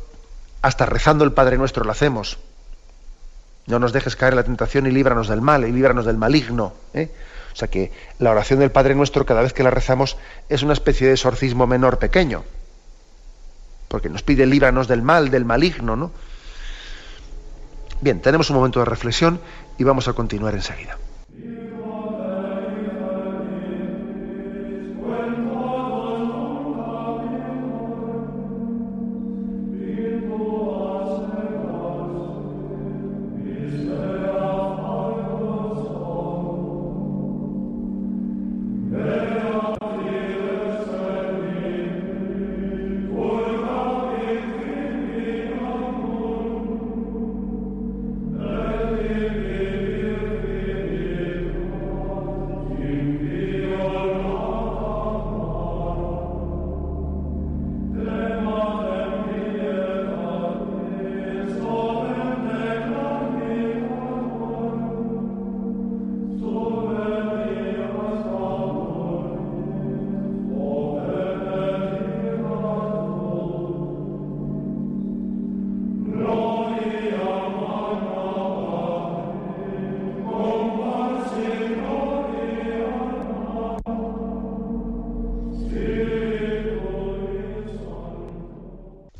[0.61, 2.37] hasta rezando el Padre Nuestro lo hacemos.
[3.67, 6.73] No nos dejes caer en la tentación y líbranos del mal, y líbranos del maligno.
[6.95, 7.11] ¿eh?
[7.53, 10.17] O sea que la oración del Padre Nuestro, cada vez que la rezamos,
[10.49, 12.45] es una especie de exorcismo menor pequeño.
[13.89, 16.13] Porque nos pide líbranos del mal, del maligno, ¿no?
[18.01, 19.41] Bien, tenemos un momento de reflexión
[19.79, 20.99] y vamos a continuar enseguida.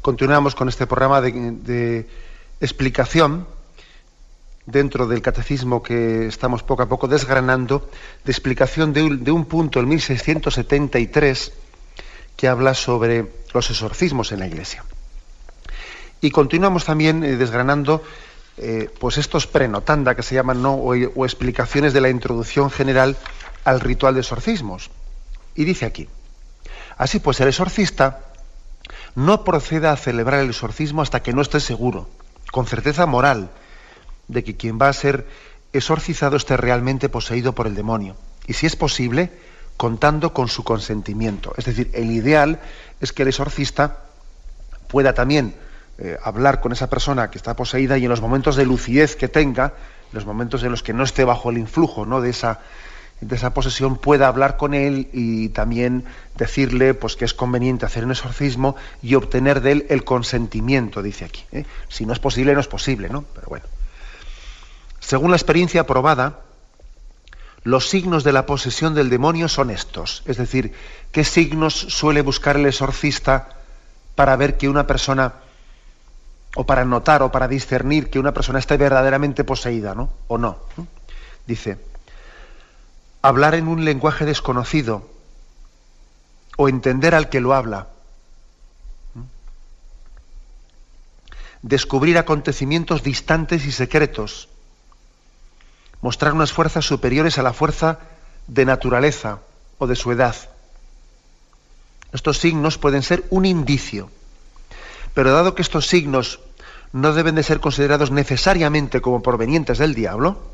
[0.03, 2.09] Continuamos con este programa de,
[2.61, 3.47] explicación
[4.67, 7.89] dentro del catecismo que estamos poco a poco desgranando,
[8.25, 11.53] de explicación de un, punto, el 1673,
[12.37, 14.85] que habla sobre los exorcismos en la Iglesia.
[16.21, 18.03] Y continuamos también eh, desgranando
[18.57, 20.75] eh, pues estos prenotanda que se llaman ¿no?
[20.75, 23.17] o, o explicaciones de la introducción general
[23.63, 24.91] al ritual de exorcismos.
[25.55, 26.09] Y dice aquí,
[26.97, 28.32] así pues el exorcista
[29.15, 32.09] no proceda a celebrar el exorcismo hasta que no esté seguro,
[32.51, 33.51] con certeza moral,
[34.29, 35.27] de que quien va a ser
[35.73, 38.17] exorcizado esté realmente poseído por el demonio.
[38.47, 39.33] Y si es posible,
[39.77, 41.55] contando con su consentimiento.
[41.57, 42.61] Es decir, el ideal
[43.01, 43.99] es que el exorcista
[44.89, 45.55] pueda también
[45.99, 49.29] eh, hablar con esa persona que está poseída y en los momentos de lucidez que
[49.29, 49.75] tenga,
[50.13, 52.21] los momentos en los que no esté bajo el influjo ¿no?
[52.21, 52.61] de esa
[53.23, 56.05] de esa posesión pueda hablar con él y también
[56.37, 61.25] decirle pues que es conveniente hacer un exorcismo y obtener de él el consentimiento, dice
[61.25, 61.45] aquí.
[61.53, 61.65] ¿eh?
[61.89, 63.25] Si no es posible, no es posible, ¿no?
[63.35, 63.65] Pero bueno.
[64.99, 66.41] Según la experiencia probada,
[67.63, 70.23] los signos de la posesión del demonio son estos.
[70.27, 70.73] Es decir,
[71.13, 73.51] ¿qué signos suele buscar el exorcista
[74.17, 75.35] para ver que una persona,
[76.57, 80.11] o para notar o para discernir que una persona esté verdaderamente poseída, ¿no?
[80.27, 80.59] O no.
[81.47, 81.79] Dice,
[83.23, 85.09] hablar en un lenguaje desconocido
[86.57, 87.89] o entender al que lo habla.
[91.63, 94.49] Descubrir acontecimientos distantes y secretos.
[96.01, 98.01] Mostrar unas fuerzas superiores a la fuerza
[98.49, 99.39] de naturaleza
[99.79, 100.35] o de su edad.
[102.13, 104.11] Estos signos pueden ser un indicio,
[105.15, 106.41] pero dado que estos signos
[106.93, 110.52] no deben de ser considerados necesariamente como provenientes del diablo,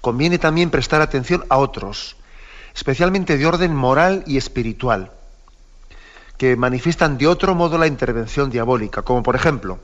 [0.00, 2.16] conviene también prestar atención a otros,
[2.74, 5.10] especialmente de orden moral y espiritual,
[6.36, 9.80] que manifiestan de otro modo la intervención diabólica, como por ejemplo,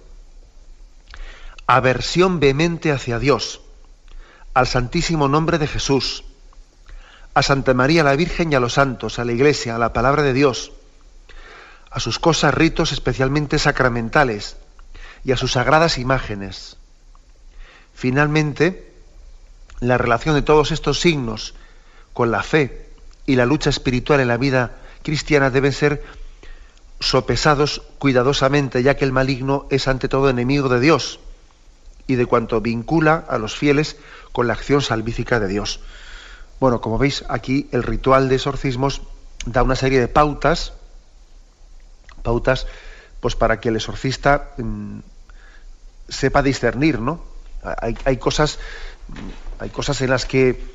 [1.67, 3.61] aversión vehemente hacia Dios,
[4.53, 6.25] al santísimo nombre de Jesús,
[7.35, 10.23] a Santa María la Virgen y a los santos, a la Iglesia, a la palabra
[10.23, 10.73] de Dios,
[11.91, 14.57] a sus cosas, ritos especialmente sacramentales
[15.25, 16.77] y a sus sagradas imágenes.
[17.95, 18.84] Finalmente,
[19.81, 21.55] la relación de todos estos signos
[22.13, 22.89] con la fe
[23.27, 26.03] y la lucha espiritual en la vida cristiana deben ser
[27.01, 31.21] sopesados cuidadosamente, ya que el maligno es ante todo enemigo de Dios
[32.07, 33.97] y de cuanto vincula a los fieles
[34.33, 35.81] con la acción salvífica de Dios.
[36.61, 39.03] Bueno, como veis, aquí el ritual de exorcismos
[39.45, 40.73] da una serie de pautas,
[42.23, 42.67] pautas,
[43.21, 45.01] pues para que el exorcista mm,
[46.09, 47.23] sepa discernir, ¿no?
[47.63, 48.59] Hay, hay cosas
[49.59, 50.75] hay cosas en las que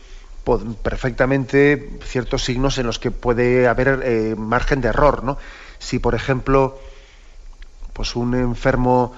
[0.81, 5.37] perfectamente ciertos signos en los que puede haber eh, margen de error, ¿no?
[5.79, 6.77] si por ejemplo,
[7.93, 9.13] pues un enfermo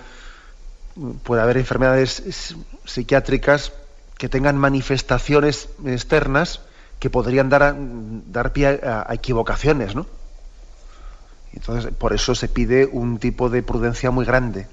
[1.24, 2.56] puede haber enfermedades
[2.86, 3.74] psiquiátricas
[4.18, 6.62] que tengan manifestaciones externas
[7.00, 10.06] que podrían dar, dar pie a, equivocaciones, ¿no?
[11.54, 14.68] Entonces, por eso se pide un tipo de prudencia muy grande.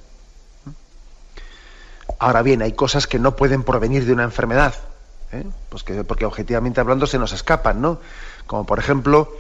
[2.18, 4.74] Ahora bien, hay cosas que no pueden provenir de una enfermedad,
[5.32, 5.44] ¿eh?
[5.68, 8.00] pues que, porque objetivamente hablando se nos escapan, ¿no?
[8.46, 9.32] Como por ejemplo,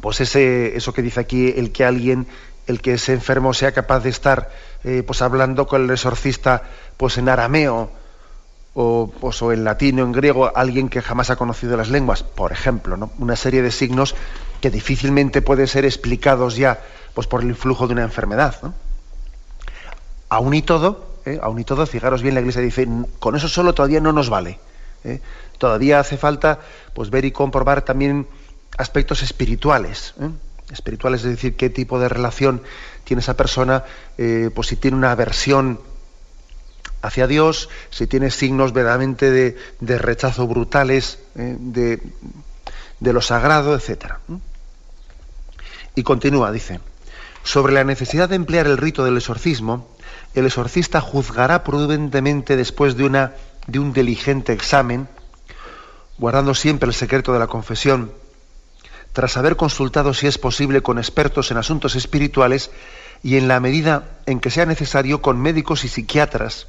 [0.00, 2.28] pues ese, eso que dice aquí, el que alguien,
[2.66, 4.50] el que ese enfermo sea capaz de estar
[4.84, 6.62] eh, pues hablando con el exorcista
[6.96, 7.90] pues en arameo
[8.74, 12.52] o, pues, o en latino, en griego, alguien que jamás ha conocido las lenguas, por
[12.52, 13.10] ejemplo, ¿no?
[13.18, 14.14] una serie de signos
[14.60, 16.80] que difícilmente pueden ser explicados ya
[17.14, 18.54] pues, por el influjo de una enfermedad.
[18.62, 18.74] ¿no?
[20.28, 21.40] Aún y todo, ¿eh?
[21.42, 22.86] aún y todo, fijaros bien, la Iglesia dice,
[23.18, 24.58] con eso solo todavía no nos vale.
[25.04, 25.20] ¿eh?
[25.58, 26.60] Todavía hace falta
[26.94, 28.26] pues, ver y comprobar también
[28.76, 30.14] aspectos espirituales.
[30.20, 30.30] ¿eh?
[30.72, 32.62] Espirituales, es decir, qué tipo de relación
[33.04, 33.84] tiene esa persona,
[34.16, 35.80] pues si tiene una aversión
[37.02, 42.02] hacia Dios, si tiene signos verdaderamente de, rechazo brutales eh, de,
[43.00, 44.14] de, lo sagrado, etc.
[45.94, 46.80] Y continúa, dice,
[47.42, 49.88] sobre la necesidad de emplear el rito del exorcismo,
[50.38, 53.32] el exorcista juzgará prudentemente después de, una,
[53.66, 55.08] de un diligente examen,
[56.18, 58.12] guardando siempre el secreto de la confesión,
[59.12, 62.70] tras haber consultado si es posible con expertos en asuntos espirituales
[63.22, 66.66] y en la medida en que sea necesario con médicos y psiquiatras,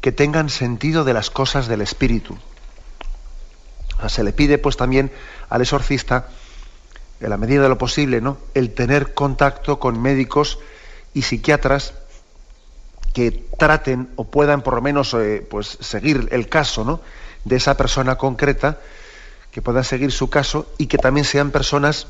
[0.00, 2.38] que tengan sentido de las cosas del espíritu.
[4.08, 5.10] se le pide pues también
[5.48, 6.28] al exorcista,
[7.20, 8.38] en la medida de lo posible, ¿no?
[8.54, 10.58] el tener contacto con médicos
[11.14, 11.94] y psiquiatras
[13.16, 17.00] que traten o puedan por lo menos eh, pues, seguir el caso ¿no?
[17.46, 18.78] de esa persona concreta,
[19.50, 22.08] que puedan seguir su caso y que también sean personas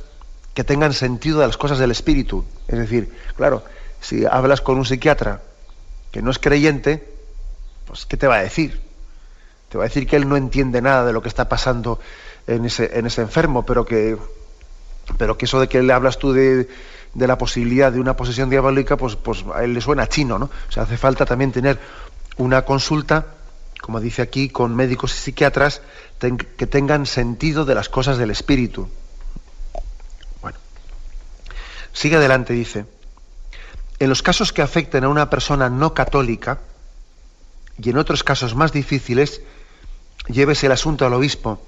[0.53, 2.45] que tengan sentido de las cosas del espíritu.
[2.67, 3.63] Es decir, claro,
[4.01, 5.43] si hablas con un psiquiatra
[6.11, 7.09] que no es creyente,
[7.87, 8.81] pues ¿qué te va a decir?
[9.69, 12.01] Te va a decir que él no entiende nada de lo que está pasando
[12.49, 14.17] en ese, en ese enfermo, pero que,
[15.19, 16.69] pero que eso de que le hablas tú de,
[17.27, 20.47] la posibilidad de una posesión diabólica, pues, pues a él le suena chino, ¿no?
[20.47, 21.79] O sea, hace falta también tener
[22.37, 23.27] una consulta,
[23.81, 25.81] como dice aquí, con médicos y psiquiatras
[26.19, 28.89] que tengan sentido de las cosas del espíritu.
[30.43, 30.59] Bueno,
[31.93, 32.85] sigue adelante, dice.
[33.99, 36.59] En los casos que afecten a una persona no católica,
[37.83, 39.41] y en otros casos más difíciles,
[40.29, 41.63] llévese el asunto al obispo,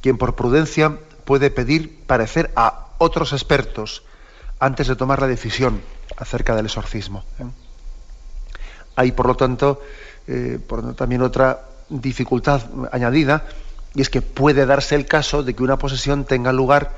[0.00, 4.05] quien por prudencia puede pedir parecer a otros expertos
[4.58, 5.80] antes de tomar la decisión
[6.16, 7.24] acerca del exorcismo.
[7.38, 7.44] ¿eh?
[8.96, 9.82] Hay, por lo tanto,
[10.26, 10.58] eh,
[10.96, 13.44] también otra dificultad añadida,
[13.94, 16.92] y es que puede darse el caso de que una posesión tenga lugar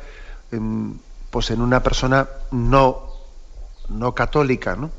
[1.31, 3.13] pues en una persona no,
[3.91, 4.91] no católica, ¿no?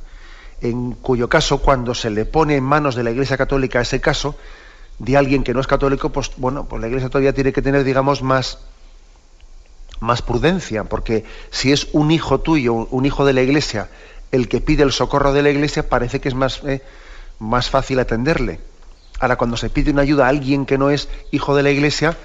[0.62, 4.36] en cuyo caso, cuando se le pone en manos de la Iglesia Católica ese caso,
[4.97, 7.84] de alguien que no es católico, pues bueno, pues la Iglesia todavía tiene que tener,
[7.84, 8.60] digamos, más,
[9.99, 13.89] más prudencia, porque si es un hijo tuyo, un hijo de la Iglesia,
[14.31, 16.81] el que pide el socorro de la Iglesia, parece que es más, eh,
[17.39, 18.59] más fácil atenderle.
[19.19, 22.17] Ahora, cuando se pide una ayuda a alguien que no es hijo de la Iglesia,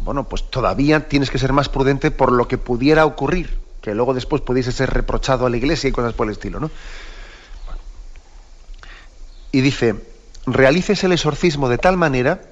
[0.00, 4.14] bueno, pues todavía tienes que ser más prudente por lo que pudiera ocurrir, que luego
[4.14, 6.70] después pudiese ser reprochado a la Iglesia y cosas por el estilo, ¿no?
[9.52, 9.96] y dice,
[10.46, 12.42] realices el exorcismo de tal manera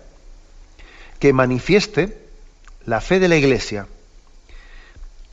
[1.19, 2.19] que manifieste
[2.87, 3.87] la fe de la Iglesia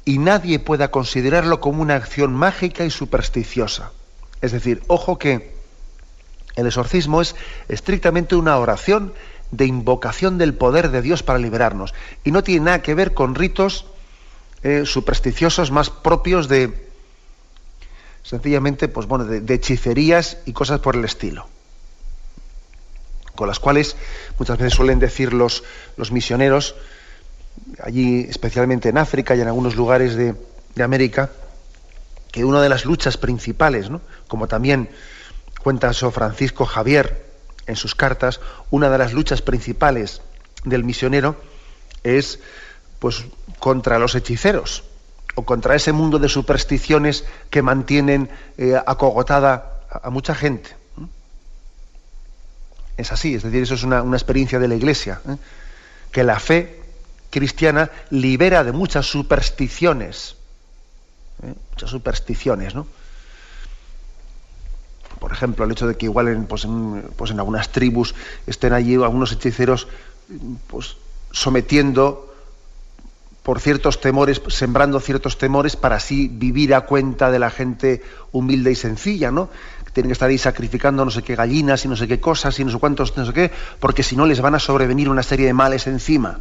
[0.05, 3.91] y nadie pueda considerarlo como una acción mágica y supersticiosa.
[4.41, 5.55] Es decir, ojo que
[6.55, 7.35] el exorcismo es
[7.67, 9.13] estrictamente una oración
[9.51, 11.93] de invocación del poder de Dios para liberarnos
[12.23, 13.85] y no tiene nada que ver con ritos
[14.63, 16.89] eh, supersticiosos más propios de
[18.23, 21.47] sencillamente pues bueno de hechicerías y cosas por el estilo
[23.35, 23.95] con las cuales
[24.39, 25.63] muchas veces suelen decir los,
[25.97, 26.75] los misioneros,
[27.81, 30.35] allí especialmente en África y en algunos lugares de,
[30.81, 31.29] América,
[32.31, 33.89] que una de las luchas principales,
[34.27, 34.89] como también
[35.61, 37.25] cuenta San Francisco Javier
[37.65, 38.41] en sus cartas,
[38.71, 40.21] una de las luchas principales
[40.65, 41.37] del misionero
[42.03, 42.39] es
[42.99, 43.23] pues
[43.59, 44.83] contra los hechiceros
[45.35, 50.75] o contra ese mundo de supersticiones que mantienen eh, acogotada a mucha gente
[52.97, 55.35] es así, es decir, eso es una, experiencia de la Iglesia, ¿eh?
[56.11, 56.81] que la fe
[57.35, 60.37] cristiana libera de muchas supersticiones,
[61.43, 61.53] ¿eh?
[61.71, 62.87] muchas supersticiones, ¿no?
[65.19, 66.65] Por ejemplo, el hecho de que igual en, pues,
[67.17, 68.15] pues en, algunas tribus
[68.47, 69.87] estén allí algunos hechiceros
[70.67, 70.95] pues,
[71.31, 72.33] sometiendo
[73.43, 78.71] por ciertos temores, sembrando ciertos temores para así vivir a cuenta de la gente humilde
[78.71, 79.49] y sencilla, ¿no?
[79.91, 82.63] Tienen que estar ahí sacrificando no sé qué gallinas y no sé qué cosas y
[82.63, 85.47] no sé cuántos, no sé qué, porque si no les van a sobrevenir una serie
[85.47, 86.39] de males encima.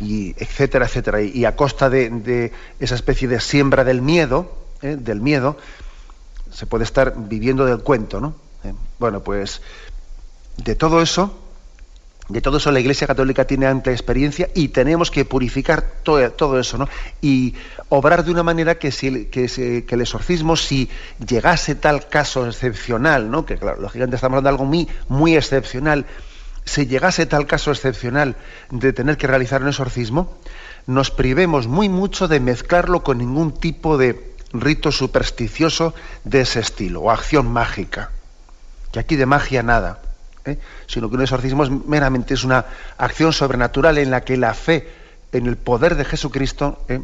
[0.00, 1.20] Y etcétera, etcétera.
[1.22, 4.96] Y, a costa de, esa especie de siembra del miedo, ¿eh?
[4.98, 5.56] del miedo,
[6.52, 8.34] se puede estar viviendo del cuento, ¿no?
[8.64, 9.60] Eh, bueno, pues
[10.56, 11.38] de todo eso,
[12.28, 16.60] de todo eso la Iglesia Católica tiene amplia experiencia y tenemos que purificar todo, todo
[16.60, 16.88] eso, ¿no?
[17.22, 17.54] Y
[17.88, 19.46] obrar de una manera que, si, que,
[19.88, 20.90] el exorcismo, si
[21.26, 23.46] llegase tal caso excepcional, ¿no?
[23.46, 26.04] Que claro, lógicamente estamos hablando de algo muy, muy excepcional,
[26.68, 28.36] si llegase tal caso excepcional
[28.70, 30.38] de tener que realizar un exorcismo,
[30.86, 35.94] nos privemos muy mucho de mezclarlo con ningún tipo de rito supersticioso
[36.24, 38.10] de ese estilo o acción mágica.
[38.92, 40.00] Que aquí de magia nada.
[40.44, 40.58] ¿eh?
[40.86, 42.64] sino que un exorcismo es meramente es una
[42.96, 44.88] acción sobrenatural en la que la fe
[45.32, 47.02] en el poder de Jesucristo ¿eh?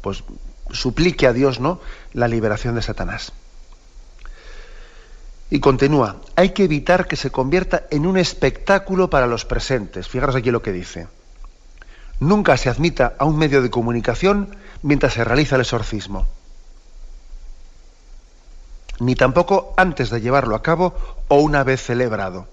[0.00, 0.24] pues
[0.70, 1.80] suplique a Dios ¿no?
[2.12, 3.32] la liberación de Satanás.
[5.50, 10.08] Y continúa, hay que evitar que se convierta en un espectáculo para los presentes.
[10.08, 11.08] Fijaros aquí lo que dice.
[12.20, 16.28] Nunca se admita a un medio de comunicación mientras se realiza el exorcismo
[19.00, 20.94] ni tampoco antes de llevarlo a cabo
[21.28, 22.46] o una vez celebrado.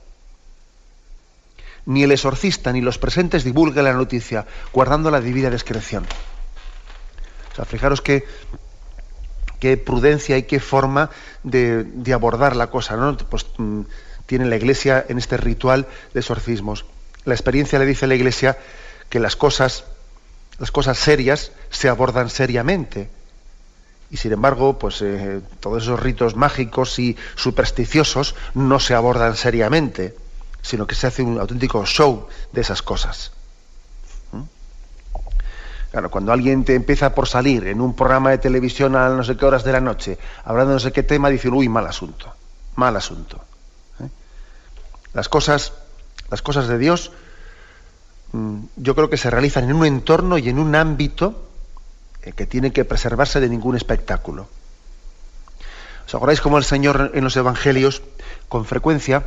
[1.85, 6.05] Ni el exorcista ni los presentes divulguen la noticia, guardando la debida discreción.
[7.51, 8.25] O sea, fijaros qué,
[9.59, 11.09] qué prudencia y qué forma
[11.43, 13.17] de, abordar la cosa, ¿no?
[13.17, 13.81] Pues mm,
[14.25, 16.85] tiene la Iglesia en este ritual de exorcismos.
[17.25, 18.57] La experiencia le dice a la Iglesia
[19.09, 19.85] que las cosas,
[20.59, 23.09] las cosas serias se abordan seriamente
[24.09, 30.15] y sin embargo, pues eh, todos esos ritos mágicos y supersticiosos no se abordan seriamente,
[30.61, 33.31] sino que se hace un auténtico show de esas cosas.
[36.09, 39.45] Cuando alguien te empieza por salir en un programa de televisión a no sé qué
[39.45, 42.33] horas de la noche, hablando de no sé qué tema, dicen, uy, mal asunto,
[42.75, 43.43] mal asunto.
[43.99, 44.07] ¿eh?
[45.13, 45.73] Las cosas,
[46.29, 47.11] las cosas de Dios,
[48.31, 51.47] mm, yo creo que se realizan en un entorno y en un ámbito
[52.21, 54.47] eh, que tiene que preservarse de ningún espectáculo.
[56.05, 58.01] ¿Os acordáis cómo el Señor en los Evangelios,
[58.47, 59.25] con frecuencia,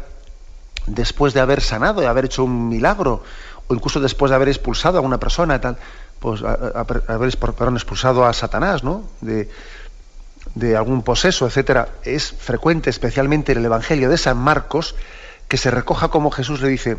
[0.87, 3.23] después de haber sanado, de haber hecho un milagro,
[3.69, 5.77] o incluso después de haber expulsado a una persona, tal,
[6.21, 7.33] pues haber
[7.75, 9.05] expulsado a Satanás, ¿no?
[9.21, 9.49] De,
[10.55, 14.95] de algún poseso, etcétera, es frecuente, especialmente en el Evangelio de San Marcos,
[15.49, 16.99] que se recoja como Jesús le dice,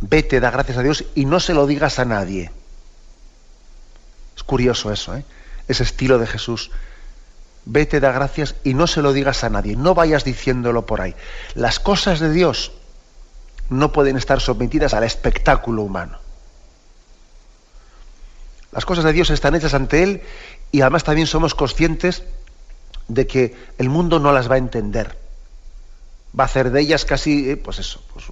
[0.00, 2.50] vete, da gracias a Dios y no se lo digas a nadie.
[4.36, 5.24] Es curioso eso, ¿eh?
[5.66, 6.70] ese estilo de Jesús.
[7.64, 11.14] Vete, da gracias y no se lo digas a nadie, no vayas diciéndolo por ahí.
[11.54, 12.72] Las cosas de Dios
[13.68, 16.18] no pueden estar sometidas al espectáculo humano.
[18.72, 20.22] Las cosas de Dios están hechas ante Él
[20.70, 22.22] y además también somos conscientes
[23.08, 25.16] de que el mundo no las va a entender.
[26.38, 28.26] Va a hacer de ellas casi, eh, pues eso, pues,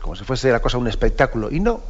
[0.00, 1.50] como si fuese la cosa un espectáculo.
[1.50, 1.80] Y no.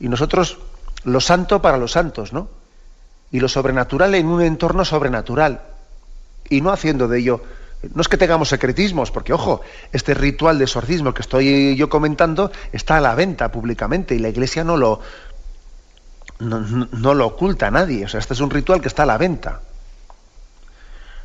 [0.00, 0.58] Y nosotros
[1.04, 2.48] lo santo para los santos, ¿no?
[3.30, 5.62] Y lo sobrenatural en un entorno sobrenatural.
[6.50, 7.42] Y no haciendo de ello.
[7.94, 9.60] No es que tengamos secretismos, porque ojo,
[9.92, 14.28] este ritual de exorcismo que estoy yo comentando está a la venta públicamente y la
[14.28, 15.00] iglesia no lo,
[16.38, 18.04] no, lo oculta a nadie.
[18.04, 19.60] O sea, este es un ritual que está a la venta.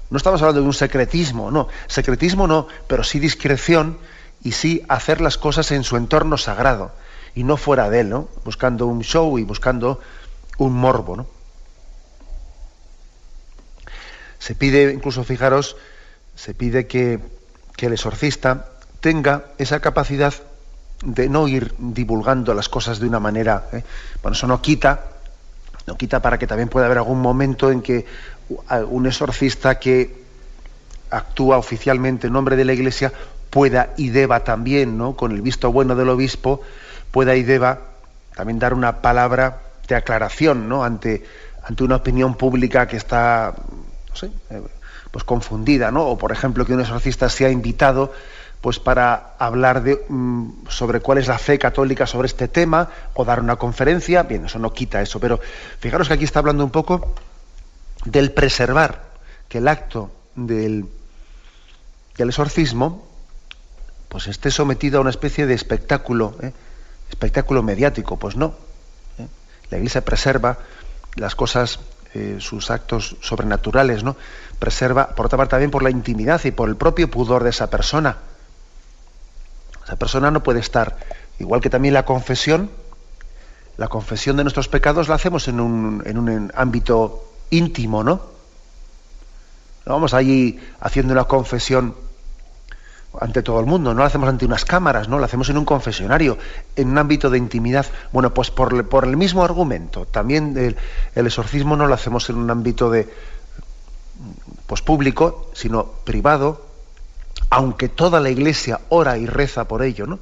[0.09, 1.67] No estamos hablando de un secretismo, no.
[1.87, 3.97] Secretismo no, pero sí discreción
[4.43, 6.91] y sí hacer las cosas en su entorno sagrado
[7.35, 8.27] y no fuera de él, ¿no?
[8.45, 9.99] Buscando un show y buscando
[10.57, 11.27] un morbo, ¿no?
[14.39, 15.77] Se pide, incluso fijaros,
[16.35, 17.19] se pide que,
[17.79, 18.69] el exorcista
[19.01, 20.33] tenga esa capacidad
[21.03, 23.65] de no ir divulgando las cosas de una manera.
[23.73, 23.83] ¿eh?
[24.21, 25.01] Bueno, eso no quita,
[25.85, 28.05] no quita para que también pueda haber algún momento en que
[28.89, 30.23] un exorcista que
[31.09, 33.11] actúa oficialmente en nombre de la Iglesia
[33.49, 35.15] pueda y deba también, ¿no?
[35.15, 36.61] con el visto bueno del obispo,
[37.11, 37.79] pueda y deba
[38.35, 40.83] también dar una palabra de aclaración ¿no?
[40.83, 41.23] ante,
[41.63, 43.53] ante una opinión pública que está
[44.49, 44.61] eh,
[45.11, 46.07] pues confundida, ¿no?
[46.07, 48.11] O por ejemplo que un exorcista sea invitado
[48.63, 53.41] pues para hablar mm, sobre cuál es la fe católica sobre este tema o dar
[53.41, 55.41] una conferencia, bien, eso no quita eso, pero
[55.81, 57.13] fijaros que aquí está hablando un poco
[58.05, 59.03] del preservar
[59.49, 60.85] que el acto del,
[62.15, 63.05] del exorcismo
[64.07, 66.53] pues esté sometido a una especie de espectáculo, ¿eh?
[67.09, 68.53] espectáculo mediático, pues no.
[69.17, 69.27] ¿eh?
[69.71, 70.57] La Iglesia preserva
[71.17, 71.81] las cosas,
[72.13, 74.15] eh, sus actos sobrenaturales, ¿no?
[74.57, 77.69] Preserva, por otra parte, también por la intimidad y por el propio pudor de esa
[77.69, 78.19] persona.
[79.85, 80.97] Esa persona no puede estar,
[81.39, 82.69] igual que también la confesión,
[83.77, 88.21] la confesión de nuestros pecados la hacemos en un, en un ámbito íntimo, ¿no?
[89.85, 91.95] No vamos allí haciendo una confesión
[93.19, 95.65] ante todo el mundo, no la hacemos ante unas cámaras, no, la hacemos en un
[95.65, 96.37] confesionario,
[96.75, 97.85] en un ámbito de intimidad.
[98.11, 100.77] Bueno, pues por, por el mismo argumento, también el,
[101.13, 103.07] el, exorcismo no lo hacemos en un ámbito de
[104.65, 106.65] pues público, sino privado,
[107.53, 110.17] aunque toda la iglesia ora y reza por ello,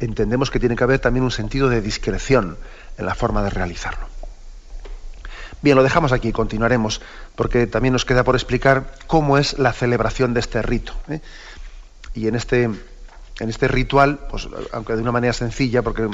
[0.00, 2.58] entendemos que tiene que haber también un sentido de discreción
[2.98, 4.06] en la forma de realizarlo.
[5.62, 7.00] Bien, lo dejamos aquí, continuaremos,
[7.36, 10.92] porque también nos queda por explicar cómo es la celebración de este rito.
[11.08, 11.22] ¿eh?
[12.12, 16.10] Y en este, en este ritual, pues, aunque de una manera sencilla, porque,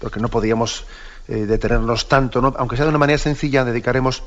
[0.00, 0.86] porque no podíamos
[1.28, 4.24] eh, detenernos tanto, aunque sea de una manera sencilla, dedicaremos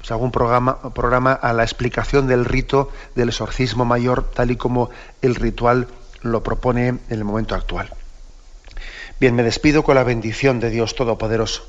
[0.00, 4.88] pues, algún programa, programa a la explicación del rito del exorcismo mayor, tal y como
[5.20, 5.88] el ritual
[6.22, 7.92] lo propone en el momento actual.
[9.20, 11.68] Bien, me despido con la bendición de Dios Todopoderoso.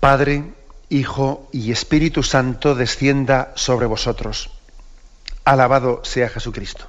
[0.00, 0.52] Padre,
[0.88, 4.50] Hijo y Espíritu Santo descienda sobre vosotros.
[5.44, 6.88] Alabado sea Jesucristo.